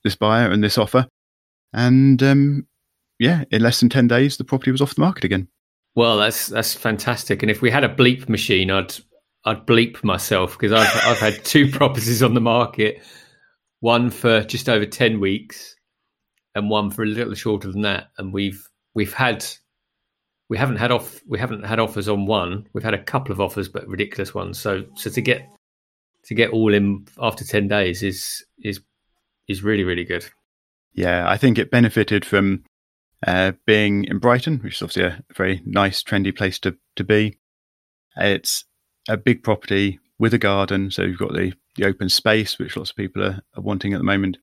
this 0.05 0.15
buyer 0.15 0.49
and 0.49 0.63
this 0.63 0.77
offer. 0.77 1.07
And 1.73 2.23
um, 2.23 2.67
yeah, 3.19 3.43
in 3.51 3.61
less 3.61 3.81
than 3.81 3.89
10 3.89 4.07
days, 4.07 4.37
the 4.37 4.45
property 4.45 4.71
was 4.71 4.81
off 4.81 4.95
the 4.95 5.01
market 5.01 5.25
again. 5.25 5.49
Well, 5.93 6.15
that's 6.15 6.47
that's 6.47 6.73
fantastic. 6.73 7.41
And 7.41 7.51
if 7.51 7.61
we 7.61 7.69
had 7.69 7.83
a 7.83 7.93
bleep 7.93 8.29
machine, 8.29 8.71
I'd 8.71 8.95
I'd 9.45 9.65
bleep 9.65 10.03
myself 10.03 10.57
because 10.57 10.71
I've 10.71 11.05
I've 11.05 11.19
had 11.19 11.43
two 11.45 11.71
properties 11.71 12.23
on 12.23 12.33
the 12.33 12.41
market, 12.41 13.01
one 13.79 14.09
for 14.09 14.41
just 14.43 14.69
over 14.69 14.85
ten 14.85 15.19
weeks, 15.19 15.75
and 16.55 16.69
one 16.69 16.89
for 16.89 17.03
a 17.03 17.07
little 17.07 17.33
shorter 17.33 17.71
than 17.71 17.81
that. 17.81 18.07
And 18.17 18.33
we've 18.33 18.67
we've 18.93 19.13
had 19.13 19.45
we 20.49 20.57
haven't 20.57 20.77
had 20.77 20.91
off 20.91 21.21
we 21.27 21.39
haven't 21.39 21.65
had 21.65 21.79
offers 21.79 22.07
on 22.09 22.25
one. 22.25 22.67
We've 22.73 22.83
had 22.83 22.93
a 22.93 23.03
couple 23.03 23.31
of 23.31 23.41
offers, 23.41 23.69
but 23.69 23.87
ridiculous 23.87 24.33
ones. 24.33 24.59
So 24.59 24.85
so 24.95 25.09
to 25.09 25.21
get 25.21 25.47
to 26.25 26.35
get 26.35 26.51
all 26.51 26.73
in 26.73 27.07
after 27.19 27.45
ten 27.45 27.67
days 27.67 28.03
is 28.03 28.45
is 28.59 28.81
is 29.47 29.63
really 29.63 29.83
really 29.83 30.05
good. 30.05 30.25
Yeah, 30.93 31.29
I 31.29 31.37
think 31.37 31.57
it 31.57 31.69
benefited 31.69 32.25
from 32.25 32.63
uh, 33.25 33.53
being 33.65 34.05
in 34.05 34.19
Brighton, 34.19 34.59
which 34.59 34.75
is 34.75 34.81
obviously 34.81 35.03
a 35.03 35.23
very 35.35 35.61
nice, 35.65 36.03
trendy 36.03 36.35
place 36.35 36.59
to, 36.59 36.75
to 36.95 37.03
be. 37.03 37.37
It's 38.15 38.65
a 39.07 39.17
big 39.17 39.43
property 39.43 39.99
with 40.19 40.33
a 40.33 40.37
garden, 40.37 40.91
so 40.91 41.03
you've 41.03 41.19
got 41.19 41.33
the, 41.33 41.53
the 41.75 41.85
open 41.85 42.09
space, 42.09 42.57
which 42.57 42.75
lots 42.75 42.89
of 42.89 42.95
people 42.95 43.23
are, 43.23 43.41
are 43.55 43.61
wanting 43.61 43.93
at 43.93 43.97
the 43.97 44.03
moment, 44.03 44.37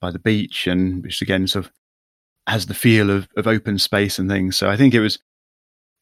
by 0.00 0.10
the 0.10 0.18
beach, 0.18 0.66
and 0.66 1.02
which 1.02 1.22
again 1.22 1.46
sort 1.46 1.66
of 1.66 1.72
has 2.46 2.66
the 2.66 2.74
feel 2.74 3.10
of, 3.10 3.28
of 3.36 3.46
open 3.46 3.78
space 3.78 4.18
and 4.18 4.30
things. 4.30 4.56
So 4.56 4.68
I 4.70 4.76
think 4.76 4.94
it 4.94 5.00
was 5.00 5.18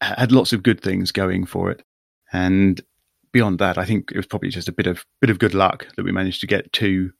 had 0.00 0.32
lots 0.32 0.52
of 0.52 0.62
good 0.62 0.80
things 0.80 1.12
going 1.12 1.46
for 1.46 1.70
it, 1.70 1.82
and 2.32 2.80
beyond 3.32 3.58
that, 3.58 3.78
I 3.78 3.84
think 3.84 4.10
it 4.10 4.16
was 4.16 4.26
probably 4.26 4.48
just 4.48 4.68
a 4.68 4.72
bit 4.72 4.86
of 4.86 5.04
bit 5.20 5.30
of 5.30 5.38
good 5.38 5.54
luck 5.54 5.86
that 5.96 6.04
we 6.04 6.12
managed 6.12 6.40
to 6.40 6.46
get 6.46 6.72
two 6.72 7.12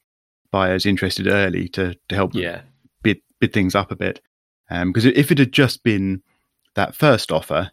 buyers 0.51 0.87
interested 0.87 1.27
early 1.27 1.69
to 1.71 1.95
to 2.09 2.15
help 2.15 2.35
yeah. 2.35 2.63
bid 3.03 3.21
bid 3.41 3.53
things 3.53 3.75
up 3.75 3.91
a 3.91 3.97
bit. 3.97 4.21
Because 4.69 5.05
um, 5.05 5.13
if 5.15 5.31
it 5.31 5.39
had 5.39 5.53
just 5.53 5.83
been 5.83 6.23
that 6.75 6.95
first 6.95 7.31
offer, 7.31 7.71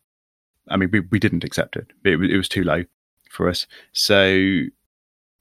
I 0.71 0.77
mean, 0.77 0.89
we, 0.91 1.01
we 1.01 1.19
didn't 1.19 1.43
accept 1.43 1.75
it. 1.75 1.87
it. 2.03 2.21
It 2.21 2.37
was 2.37 2.49
too 2.49 2.63
low 2.63 2.83
for 3.29 3.49
us. 3.49 3.67
So 3.93 4.25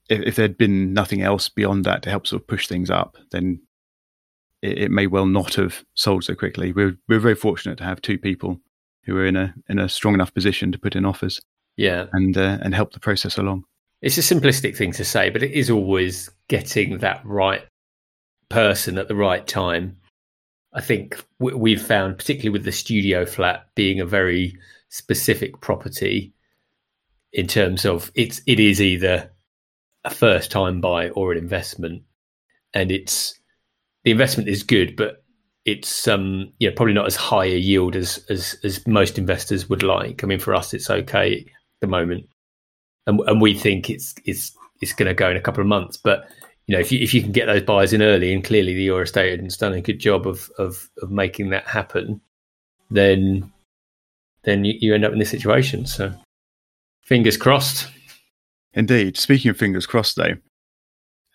if, 0.09 0.21
if 0.21 0.35
there'd 0.35 0.57
been 0.57 0.93
nothing 0.93 1.21
else 1.21 1.49
beyond 1.49 1.85
that 1.85 2.03
to 2.03 2.09
help 2.09 2.27
sort 2.27 2.41
of 2.41 2.47
push 2.47 2.67
things 2.67 2.89
up, 2.89 3.17
then 3.31 3.61
it, 4.61 4.77
it, 4.77 4.91
may 4.91 5.07
well 5.07 5.25
not 5.25 5.55
have 5.55 5.83
sold 5.95 6.23
so 6.23 6.35
quickly. 6.35 6.71
We're 6.71 6.97
we're 7.07 7.19
very 7.19 7.35
fortunate 7.35 7.77
to 7.79 7.83
have 7.83 8.01
two 8.01 8.17
people 8.17 8.59
who 9.03 9.17
are 9.17 9.25
in 9.25 9.35
a 9.35 9.53
in 9.67 9.79
a 9.79 9.89
strong 9.89 10.13
enough 10.13 10.33
position 10.33 10.71
to 10.71 10.79
put 10.79 10.95
in 10.95 11.05
offers. 11.05 11.41
Yeah, 11.77 12.07
and 12.13 12.37
uh, 12.37 12.59
and 12.61 12.75
help 12.75 12.93
the 12.93 12.99
process 12.99 13.37
along. 13.37 13.63
It's 14.01 14.17
a 14.17 14.21
simplistic 14.21 14.75
thing 14.75 14.91
to 14.93 15.05
say, 15.05 15.29
but 15.29 15.43
it 15.43 15.51
is 15.51 15.69
always 15.69 16.29
getting 16.47 16.99
that 16.99 17.21
right 17.23 17.63
person 18.49 18.97
at 18.97 19.07
the 19.07 19.15
right 19.15 19.45
time 19.45 19.97
I 20.73 20.81
think 20.81 21.23
we've 21.39 21.81
found, 21.81 22.17
particularly 22.17 22.49
with 22.49 22.63
the 22.63 22.71
studio 22.71 23.25
flat 23.25 23.67
being 23.75 23.99
a 23.99 24.05
very 24.05 24.57
specific 24.91 25.59
property, 25.61 26.33
in 27.33 27.47
terms 27.47 27.85
of 27.85 28.11
it's 28.13 28.41
it 28.45 28.59
is 28.59 28.81
either 28.81 29.31
a 30.03 30.09
first 30.09 30.51
time 30.51 30.81
buy 30.81 31.09
or 31.09 31.31
an 31.31 31.37
investment, 31.37 32.03
and 32.73 32.91
it's 32.91 33.39
the 34.03 34.11
investment 34.11 34.49
is 34.49 34.63
good, 34.63 34.95
but 34.95 35.23
it's 35.65 36.07
um 36.07 36.51
you 36.59 36.69
know 36.69 36.75
probably 36.75 36.93
not 36.93 37.05
as 37.05 37.15
high 37.15 37.45
a 37.45 37.57
yield 37.57 37.95
as 37.95 38.23
as 38.29 38.55
as 38.63 38.85
most 38.85 39.17
investors 39.17 39.69
would 39.69 39.83
like. 39.83 40.23
I 40.23 40.27
mean, 40.27 40.39
for 40.39 40.53
us, 40.53 40.73
it's 40.73 40.89
okay 40.89 41.37
at 41.37 41.45
the 41.79 41.87
moment, 41.87 42.27
and 43.07 43.19
and 43.21 43.41
we 43.41 43.53
think 43.57 43.89
it's 43.89 44.13
it's 44.25 44.55
it's 44.81 44.93
going 44.93 45.07
to 45.07 45.13
go 45.13 45.29
in 45.29 45.37
a 45.37 45.41
couple 45.41 45.61
of 45.61 45.67
months, 45.67 45.97
but 45.97 46.27
you 46.67 46.75
know, 46.75 46.81
if 46.81 46.91
you 46.91 46.99
if 46.99 47.13
you 47.13 47.21
can 47.21 47.31
get 47.31 47.45
those 47.45 47.63
buyers 47.63 47.93
in 47.93 48.01
early, 48.01 48.33
and 48.33 48.43
clearly 48.43 48.73
the 48.73 48.83
your 48.83 49.03
estate 49.03 49.33
agent's 49.33 49.57
done 49.57 49.73
a 49.73 49.81
good 49.81 49.99
job 49.99 50.27
of 50.27 50.49
of 50.57 50.89
of 51.01 51.11
making 51.11 51.49
that 51.49 51.65
happen, 51.65 52.21
then 52.89 53.51
then 54.43 54.65
you, 54.65 54.73
you 54.79 54.93
end 54.93 55.05
up 55.05 55.13
in 55.13 55.19
this 55.19 55.29
situation. 55.29 55.85
So, 55.85 56.13
fingers 57.03 57.37
crossed. 57.37 57.87
Indeed. 58.73 59.17
Speaking 59.17 59.51
of 59.51 59.57
fingers 59.57 59.85
crossed, 59.85 60.15
though, 60.15 60.35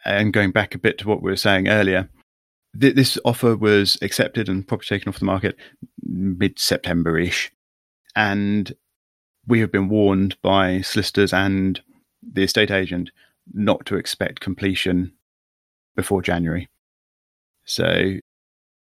and 0.04 0.32
going 0.32 0.52
back 0.52 0.74
a 0.74 0.78
bit 0.78 0.98
to 0.98 1.08
what 1.08 1.22
we 1.22 1.30
were 1.30 1.36
saying 1.36 1.68
earlier, 1.68 2.08
th- 2.80 2.94
this 2.94 3.18
offer 3.24 3.56
was 3.56 3.98
accepted 4.02 4.48
and 4.48 4.66
properly 4.66 4.86
taken 4.86 5.08
off 5.08 5.18
the 5.18 5.24
market 5.24 5.56
mid 6.02 6.58
September 6.58 7.18
ish, 7.18 7.52
and 8.14 8.74
we 9.46 9.60
have 9.60 9.70
been 9.70 9.88
warned 9.88 10.36
by 10.42 10.80
solicitors 10.80 11.32
and 11.32 11.80
the 12.22 12.42
estate 12.42 12.70
agent 12.70 13.10
not 13.52 13.86
to 13.86 13.96
expect 13.96 14.40
completion 14.40 15.12
before 15.94 16.22
January. 16.22 16.68
So 17.64 18.14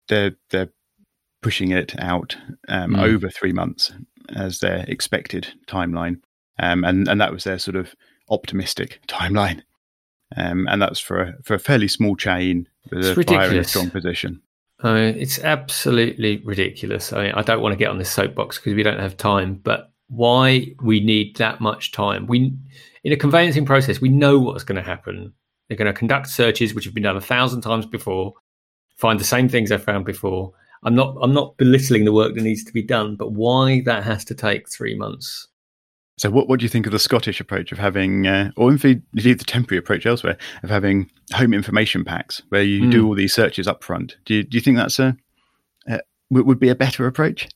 they're 0.08 0.36
they're 0.50 0.72
pushing 1.42 1.72
it 1.72 1.98
out 2.00 2.38
um, 2.68 2.94
mm. 2.94 3.02
over 3.02 3.30
three 3.30 3.54
months 3.54 3.92
as 4.36 4.60
their 4.60 4.86
expected 4.88 5.48
timeline, 5.68 6.22
um, 6.60 6.84
and 6.84 7.08
and 7.08 7.20
that 7.20 7.34
was 7.34 7.44
their 7.44 7.60
sort 7.60 7.76
of 7.76 7.96
optimistic 8.30 9.00
timeline, 9.08 9.62
um, 10.36 10.68
and 10.70 10.82
that's 10.82 11.00
for 11.00 11.22
a, 11.22 11.34
for 11.44 11.54
a 11.54 11.60
fairly 11.60 11.88
small 11.88 12.16
chain 12.16 12.68
with 12.90 13.00
it's 13.00 13.10
a 13.10 13.16
ridiculous. 13.16 13.52
in 13.52 13.58
a 13.58 13.64
strong 13.64 13.90
position. 13.90 14.42
I 14.84 14.94
mean, 14.94 15.16
it's 15.18 15.40
absolutely 15.40 16.38
ridiculous. 16.38 17.14
I, 17.14 17.24
mean, 17.24 17.32
I 17.34 17.44
don't 17.44 17.62
want 17.62 17.74
to 17.74 17.78
get 17.78 17.90
on 17.90 18.00
this 18.00 18.12
soapbox 18.12 18.58
because 18.58 18.74
we 18.74 18.82
don't 18.82 19.00
have 19.00 19.16
time, 19.16 19.56
but 19.56 19.92
why 20.08 20.74
we 20.82 21.00
need 21.00 21.36
that 21.38 21.62
much 21.62 21.92
time? 21.92 22.26
We 22.26 22.54
in 23.04 23.14
a 23.14 23.18
conveyancing 23.18 23.66
process, 23.66 24.02
we 24.02 24.10
know 24.10 24.40
what's 24.40 24.64
going 24.64 24.82
to 24.82 24.88
happen 24.88 25.34
they're 25.72 25.78
going 25.78 25.86
to 25.86 25.98
conduct 25.98 26.28
searches 26.28 26.74
which 26.74 26.84
have 26.84 26.94
been 26.94 27.04
done 27.04 27.16
a 27.16 27.22
thousand 27.22 27.62
times 27.62 27.86
before, 27.86 28.34
find 28.98 29.18
the 29.18 29.24
same 29.24 29.48
things 29.48 29.70
they 29.70 29.78
found 29.78 30.04
before. 30.04 30.52
I'm 30.84 30.96
not 30.96 31.16
I'm 31.22 31.34
not 31.34 31.58
belittling 31.58 32.06
the 32.06 32.14
work 32.14 32.36
that 32.36 32.42
needs 32.42 32.64
to 32.64 32.74
be 32.74 32.82
done, 32.82 33.16
but 33.16 33.32
why 33.32 33.82
that 33.86 34.04
has 34.04 34.26
to 34.26 34.36
take 34.36 34.70
three 34.70 34.96
months. 34.96 35.48
So, 36.18 36.30
what, 36.30 36.48
what 36.48 36.60
do 36.60 36.66
you 36.66 36.70
think 36.70 36.86
of 36.86 36.92
the 36.92 37.00
Scottish 37.00 37.40
approach 37.40 37.72
of 37.72 37.80
having, 37.80 38.28
uh, 38.28 38.52
or 38.56 38.70
indeed 38.70 39.02
the 39.12 39.36
temporary 39.36 39.80
approach 39.80 40.06
elsewhere, 40.06 40.38
of 40.62 40.70
having 40.70 41.10
home 41.34 41.52
information 41.52 42.06
packs 42.06 42.44
where 42.50 42.62
you 42.62 42.84
mm. 42.84 42.92
do 42.92 43.08
all 43.08 43.16
these 43.16 43.34
searches 43.34 43.68
up 43.68 43.84
front? 43.84 44.18
Do 44.26 44.36
you, 44.36 44.44
do 44.44 44.56
you 44.56 44.62
think 44.62 44.78
that's 44.78 45.00
a, 45.00 45.18
uh, 45.90 45.98
would 46.30 46.60
be 46.60 46.70
a 46.70 46.76
better 46.76 47.08
approach? 47.08 47.50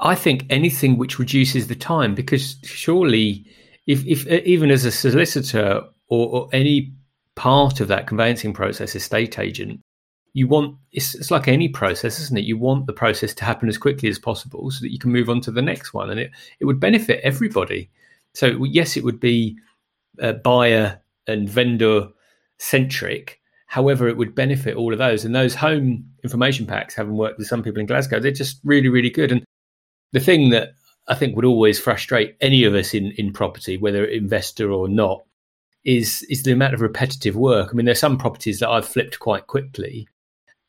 I 0.00 0.14
think 0.14 0.46
anything 0.50 0.98
which 0.98 1.18
reduces 1.18 1.66
the 1.66 1.74
time, 1.74 2.14
because 2.14 2.58
surely, 2.62 3.44
if, 3.88 4.06
if 4.06 4.24
even 4.28 4.70
as 4.70 4.84
a 4.84 4.92
solicitor 4.92 5.82
or, 6.06 6.28
or 6.28 6.48
any 6.52 6.92
part 7.34 7.80
of 7.80 7.88
that 7.88 8.06
conveyancing 8.06 8.52
process, 8.52 8.94
estate 8.94 9.40
agent, 9.40 9.80
you 10.34 10.48
want 10.48 10.76
it's, 10.92 11.14
it's 11.14 11.30
like 11.30 11.48
any 11.48 11.68
process, 11.68 12.18
isn't 12.20 12.38
it? 12.38 12.44
You 12.44 12.58
want 12.58 12.86
the 12.86 12.92
process 12.92 13.34
to 13.34 13.44
happen 13.44 13.68
as 13.68 13.78
quickly 13.78 14.08
as 14.08 14.18
possible 14.18 14.70
so 14.70 14.80
that 14.80 14.92
you 14.92 14.98
can 14.98 15.12
move 15.12 15.28
on 15.28 15.40
to 15.42 15.50
the 15.50 15.62
next 15.62 15.92
one, 15.92 16.10
and 16.10 16.20
it 16.20 16.30
it 16.60 16.64
would 16.64 16.80
benefit 16.80 17.20
everybody. 17.22 17.90
So 18.34 18.64
yes, 18.64 18.96
it 18.96 19.04
would 19.04 19.20
be 19.20 19.58
uh, 20.20 20.32
buyer 20.32 21.00
and 21.26 21.48
vendor 21.48 22.08
centric. 22.58 23.40
However, 23.66 24.08
it 24.08 24.16
would 24.18 24.34
benefit 24.34 24.76
all 24.76 24.92
of 24.92 24.98
those. 24.98 25.24
And 25.24 25.34
those 25.34 25.54
home 25.54 26.04
information 26.22 26.66
packs, 26.66 26.94
having 26.94 27.16
worked 27.16 27.38
with 27.38 27.46
some 27.46 27.62
people 27.62 27.80
in 27.80 27.86
Glasgow, 27.86 28.20
they're 28.20 28.30
just 28.30 28.60
really, 28.64 28.88
really 28.88 29.08
good. 29.08 29.32
And 29.32 29.44
the 30.12 30.20
thing 30.20 30.50
that 30.50 30.74
I 31.08 31.14
think 31.14 31.34
would 31.34 31.44
always 31.46 31.80
frustrate 31.80 32.36
any 32.40 32.64
of 32.64 32.74
us 32.74 32.92
in, 32.94 33.12
in 33.12 33.32
property, 33.32 33.78
whether 33.78 34.04
investor 34.04 34.70
or 34.70 34.88
not, 34.88 35.22
is 35.84 36.24
is 36.28 36.42
the 36.42 36.52
amount 36.52 36.74
of 36.74 36.80
repetitive 36.80 37.34
work. 37.34 37.70
I 37.70 37.74
mean, 37.74 37.86
there's 37.86 37.98
some 37.98 38.18
properties 38.18 38.60
that 38.60 38.68
I've 38.68 38.86
flipped 38.86 39.18
quite 39.18 39.46
quickly, 39.46 40.06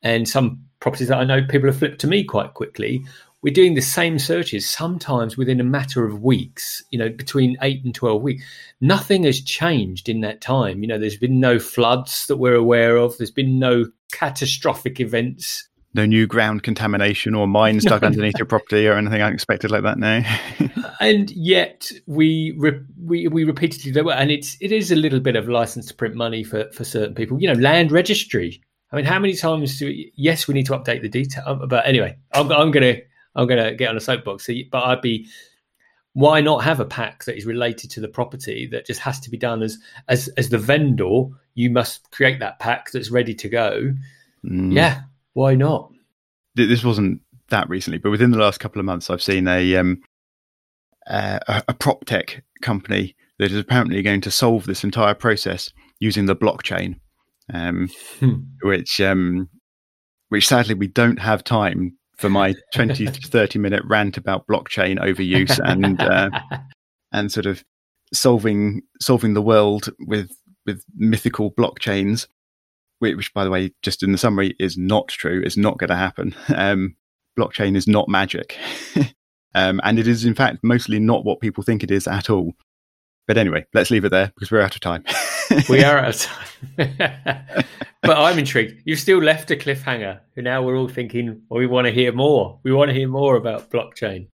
and 0.04 0.28
some 0.28 0.60
properties 0.78 1.08
that 1.08 1.18
I 1.18 1.24
know 1.24 1.42
people 1.42 1.68
have 1.68 1.78
flipped 1.78 2.00
to 2.02 2.06
me 2.06 2.22
quite 2.22 2.54
quickly. 2.54 3.04
We're 3.42 3.52
doing 3.52 3.74
the 3.74 3.82
same 3.82 4.18
searches 4.18 4.70
sometimes 4.70 5.36
within 5.36 5.60
a 5.60 5.64
matter 5.64 6.06
of 6.06 6.22
weeks, 6.22 6.82
you 6.90 6.98
know, 6.98 7.10
between 7.10 7.58
eight 7.60 7.84
and 7.84 7.94
12 7.94 8.22
weeks. 8.22 8.44
Nothing 8.80 9.24
has 9.24 9.40
changed 9.40 10.08
in 10.08 10.20
that 10.20 10.40
time. 10.40 10.82
You 10.82 10.88
know, 10.88 10.98
there's 10.98 11.18
been 11.18 11.40
no 11.40 11.58
floods 11.58 12.26
that 12.28 12.36
we're 12.36 12.54
aware 12.54 12.96
of, 12.96 13.18
there's 13.18 13.30
been 13.30 13.58
no 13.58 13.86
catastrophic 14.12 15.00
events 15.00 15.68
no 15.94 16.04
new 16.04 16.26
ground 16.26 16.62
contamination 16.62 17.34
or 17.34 17.46
mines 17.46 17.84
dug 17.84 18.02
underneath 18.02 18.36
your 18.36 18.46
property 18.46 18.86
or 18.86 18.94
anything 18.94 19.22
unexpected 19.22 19.70
like 19.70 19.84
that 19.84 19.96
now. 19.96 20.22
and 21.00 21.30
yet 21.30 21.90
we, 22.06 22.52
re- 22.58 22.80
we 23.00 23.28
we 23.28 23.44
repeatedly 23.44 23.92
do 23.92 24.10
and 24.10 24.30
it's 24.30 24.56
it 24.60 24.72
is 24.72 24.90
a 24.90 24.96
little 24.96 25.20
bit 25.20 25.36
of 25.36 25.48
license 25.48 25.86
to 25.86 25.94
print 25.94 26.16
money 26.16 26.42
for 26.42 26.70
for 26.72 26.84
certain 26.84 27.14
people. 27.14 27.40
You 27.40 27.52
know, 27.52 27.60
land 27.60 27.92
registry. 27.92 28.60
I 28.92 28.96
mean, 28.96 29.04
how 29.04 29.18
many 29.18 29.34
times 29.34 29.78
do 29.78 29.86
we, 29.86 30.12
yes 30.14 30.46
we 30.46 30.54
need 30.54 30.66
to 30.66 30.72
update 30.72 31.02
the 31.02 31.08
detail, 31.08 31.44
uh, 31.46 31.66
but 31.66 31.86
anyway, 31.86 32.16
I'm, 32.32 32.50
I'm 32.52 32.70
gonna 32.70 32.96
I'm 33.34 33.46
gonna 33.46 33.74
get 33.74 33.90
on 33.90 33.96
a 33.96 34.00
soapbox. 34.00 34.48
But 34.70 34.84
I'd 34.84 35.02
be 35.02 35.28
why 36.12 36.40
not 36.40 36.62
have 36.62 36.78
a 36.78 36.84
pack 36.84 37.24
that 37.24 37.36
is 37.36 37.44
related 37.44 37.90
to 37.90 38.00
the 38.00 38.08
property 38.08 38.68
that 38.70 38.86
just 38.86 39.00
has 39.00 39.18
to 39.20 39.30
be 39.30 39.36
done 39.36 39.62
as 39.62 39.78
as 40.08 40.28
as 40.36 40.50
the 40.50 40.58
vendor 40.58 41.24
you 41.54 41.70
must 41.70 42.10
create 42.12 42.38
that 42.40 42.58
pack 42.60 42.90
that's 42.92 43.10
ready 43.10 43.34
to 43.34 43.48
go 43.48 43.92
mm. 44.44 44.72
yeah 44.72 45.02
why 45.34 45.54
not? 45.56 45.92
This 46.54 46.84
wasn't 46.84 47.20
that 47.48 47.68
recently, 47.68 47.98
but 47.98 48.10
within 48.10 48.30
the 48.30 48.38
last 48.38 48.58
couple 48.58 48.78
of 48.78 48.86
months, 48.86 49.10
I've 49.10 49.22
seen 49.22 49.46
a 49.46 49.76
um, 49.76 50.00
uh, 51.06 51.40
a, 51.68 51.74
prop 51.74 52.04
tech 52.06 52.42
company 52.62 53.14
that 53.38 53.50
is 53.50 53.58
apparently 53.58 54.00
going 54.00 54.20
to 54.22 54.30
solve 54.30 54.64
this 54.64 54.84
entire 54.84 55.14
process 55.14 55.70
using 55.98 56.26
the 56.26 56.36
blockchain, 56.36 57.00
um, 57.52 57.88
hmm. 58.20 58.34
which 58.62 59.00
um, 59.00 59.48
which 60.28 60.48
sadly 60.48 60.74
we 60.74 60.88
don't 60.88 61.18
have 61.18 61.44
time 61.44 61.96
for 62.16 62.28
my 62.28 62.54
20 62.74 63.06
to 63.06 63.28
30 63.28 63.58
minute 63.58 63.82
rant 63.86 64.16
about 64.16 64.46
blockchain 64.46 64.98
overuse 64.98 65.58
and 65.64 66.00
uh, 66.00 66.30
and 67.12 67.30
sort 67.30 67.46
of 67.46 67.62
solving 68.12 68.82
solving 69.00 69.34
the 69.34 69.42
world 69.42 69.88
with 70.00 70.30
with 70.66 70.82
mythical 70.96 71.52
blockchains 71.52 72.26
which, 73.12 73.34
by 73.34 73.44
the 73.44 73.50
way, 73.50 73.72
just 73.82 74.02
in 74.02 74.12
the 74.12 74.18
summary, 74.18 74.54
is 74.58 74.76
not 74.76 75.08
true. 75.08 75.42
It's 75.44 75.56
not 75.56 75.78
going 75.78 75.88
to 75.88 75.96
happen. 75.96 76.34
Um, 76.54 76.96
blockchain 77.38 77.76
is 77.76 77.88
not 77.88 78.08
magic. 78.08 78.56
um, 79.56 79.80
and 79.82 79.98
it 79.98 80.06
is, 80.06 80.24
in 80.24 80.34
fact, 80.34 80.60
mostly 80.62 81.00
not 81.00 81.24
what 81.24 81.40
people 81.40 81.64
think 81.64 81.82
it 81.82 81.90
is 81.90 82.06
at 82.06 82.30
all. 82.30 82.52
But 83.26 83.38
anyway, 83.38 83.66
let's 83.74 83.90
leave 83.90 84.04
it 84.04 84.10
there 84.10 84.30
because 84.34 84.52
we're 84.52 84.60
out 84.60 84.76
of 84.76 84.80
time. 84.80 85.04
We 85.68 85.84
are 85.84 85.98
out 85.98 86.14
of 86.14 86.20
time. 86.20 87.64
but 88.02 88.18
I'm 88.18 88.38
intrigued. 88.38 88.82
You've 88.84 89.00
still 89.00 89.18
left 89.18 89.50
a 89.50 89.56
cliffhanger. 89.56 90.20
Now 90.36 90.62
we're 90.62 90.76
all 90.76 90.88
thinking, 90.88 91.42
well, 91.48 91.58
we 91.58 91.66
want 91.66 91.86
to 91.86 91.92
hear 91.92 92.12
more. 92.12 92.60
We 92.62 92.72
want 92.72 92.90
to 92.90 92.94
hear 92.94 93.08
more 93.08 93.36
about 93.36 93.70
blockchain. 93.70 94.28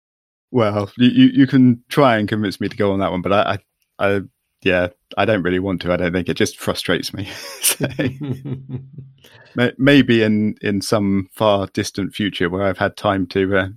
Well, 0.51 0.91
you, 0.97 1.27
you 1.27 1.47
can 1.47 1.83
try 1.89 2.17
and 2.17 2.29
convince 2.29 2.61
me 2.61 2.69
to 2.69 2.77
go 2.77 2.93
on 2.93 3.01
that 3.01 3.11
one, 3.11 3.23
but 3.23 3.33
I, 3.33 3.59
I, 3.99 4.07
I 4.17 4.21
yeah, 4.63 4.89
I 5.17 5.25
don't 5.25 5.43
really 5.43 5.59
want 5.59 5.83
to. 5.83 5.93
I 5.93 5.97
don't 5.97 6.13
think 6.13 6.29
it 6.29 6.37
just 6.37 6.59
frustrates 6.59 7.15
me. 7.15 7.27
so, 7.61 7.87
maybe 9.79 10.23
in 10.23 10.57
in 10.63 10.81
some 10.81 11.29
far 11.33 11.67
distant 11.69 12.15
future 12.15 12.51
where 12.51 12.63
I've 12.63 12.79
had 12.79 12.97
time 12.97 13.27
to 13.29 13.57
uh, 13.57 13.69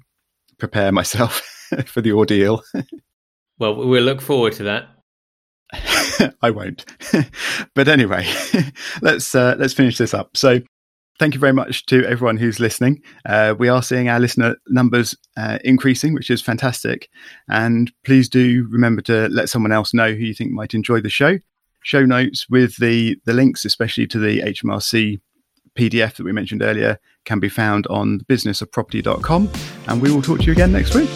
prepare 0.57 0.91
myself 0.91 1.41
for 1.85 2.01
the 2.01 2.13
ordeal. 2.13 2.63
well, 3.59 3.75
we'll 3.75 4.03
look 4.03 4.21
forward 4.21 4.53
to 4.53 4.63
that. 4.63 4.87
I 6.41 6.51
won't. 6.51 6.85
but 7.75 7.87
anyway, 7.87 8.27
let's 9.01 9.33
uh, 9.33 9.55
let's 9.57 9.73
finish 9.73 9.97
this 9.97 10.13
up. 10.13 10.35
So 10.35 10.59
thank 11.19 11.33
you 11.33 11.39
very 11.39 11.53
much 11.53 11.85
to 11.85 12.03
everyone 12.05 12.37
who's 12.37 12.59
listening. 12.59 13.01
Uh, 13.25 13.53
we 13.57 13.69
are 13.69 13.83
seeing 13.83 14.09
our 14.09 14.19
listener 14.19 14.55
numbers 14.67 15.15
uh, 15.37 15.59
increasing, 15.63 16.13
which 16.13 16.29
is 16.29 16.41
fantastic. 16.41 17.09
And 17.47 17.91
please 18.03 18.27
do 18.27 18.67
remember 18.69 19.01
to 19.03 19.27
let 19.29 19.49
someone 19.49 19.71
else 19.71 19.93
know 19.93 20.11
who 20.11 20.23
you 20.23 20.33
think 20.33 20.51
might 20.51 20.73
enjoy 20.73 20.99
the 20.99 21.09
show. 21.09 21.37
Show 21.83 22.05
notes 22.05 22.47
with 22.49 22.77
the, 22.77 23.17
the 23.25 23.33
links, 23.33 23.65
especially 23.65 24.07
to 24.07 24.19
the 24.19 24.39
HMRC 24.41 25.19
PDF 25.77 26.15
that 26.15 26.23
we 26.23 26.31
mentioned 26.31 26.61
earlier, 26.61 26.99
can 27.25 27.39
be 27.39 27.49
found 27.49 27.87
on 27.87 28.21
businessofproperty.com. 28.21 29.49
And 29.87 30.01
we 30.01 30.11
will 30.11 30.21
talk 30.21 30.39
to 30.39 30.45
you 30.45 30.53
again 30.53 30.71
next 30.71 30.95
week. 30.95 31.09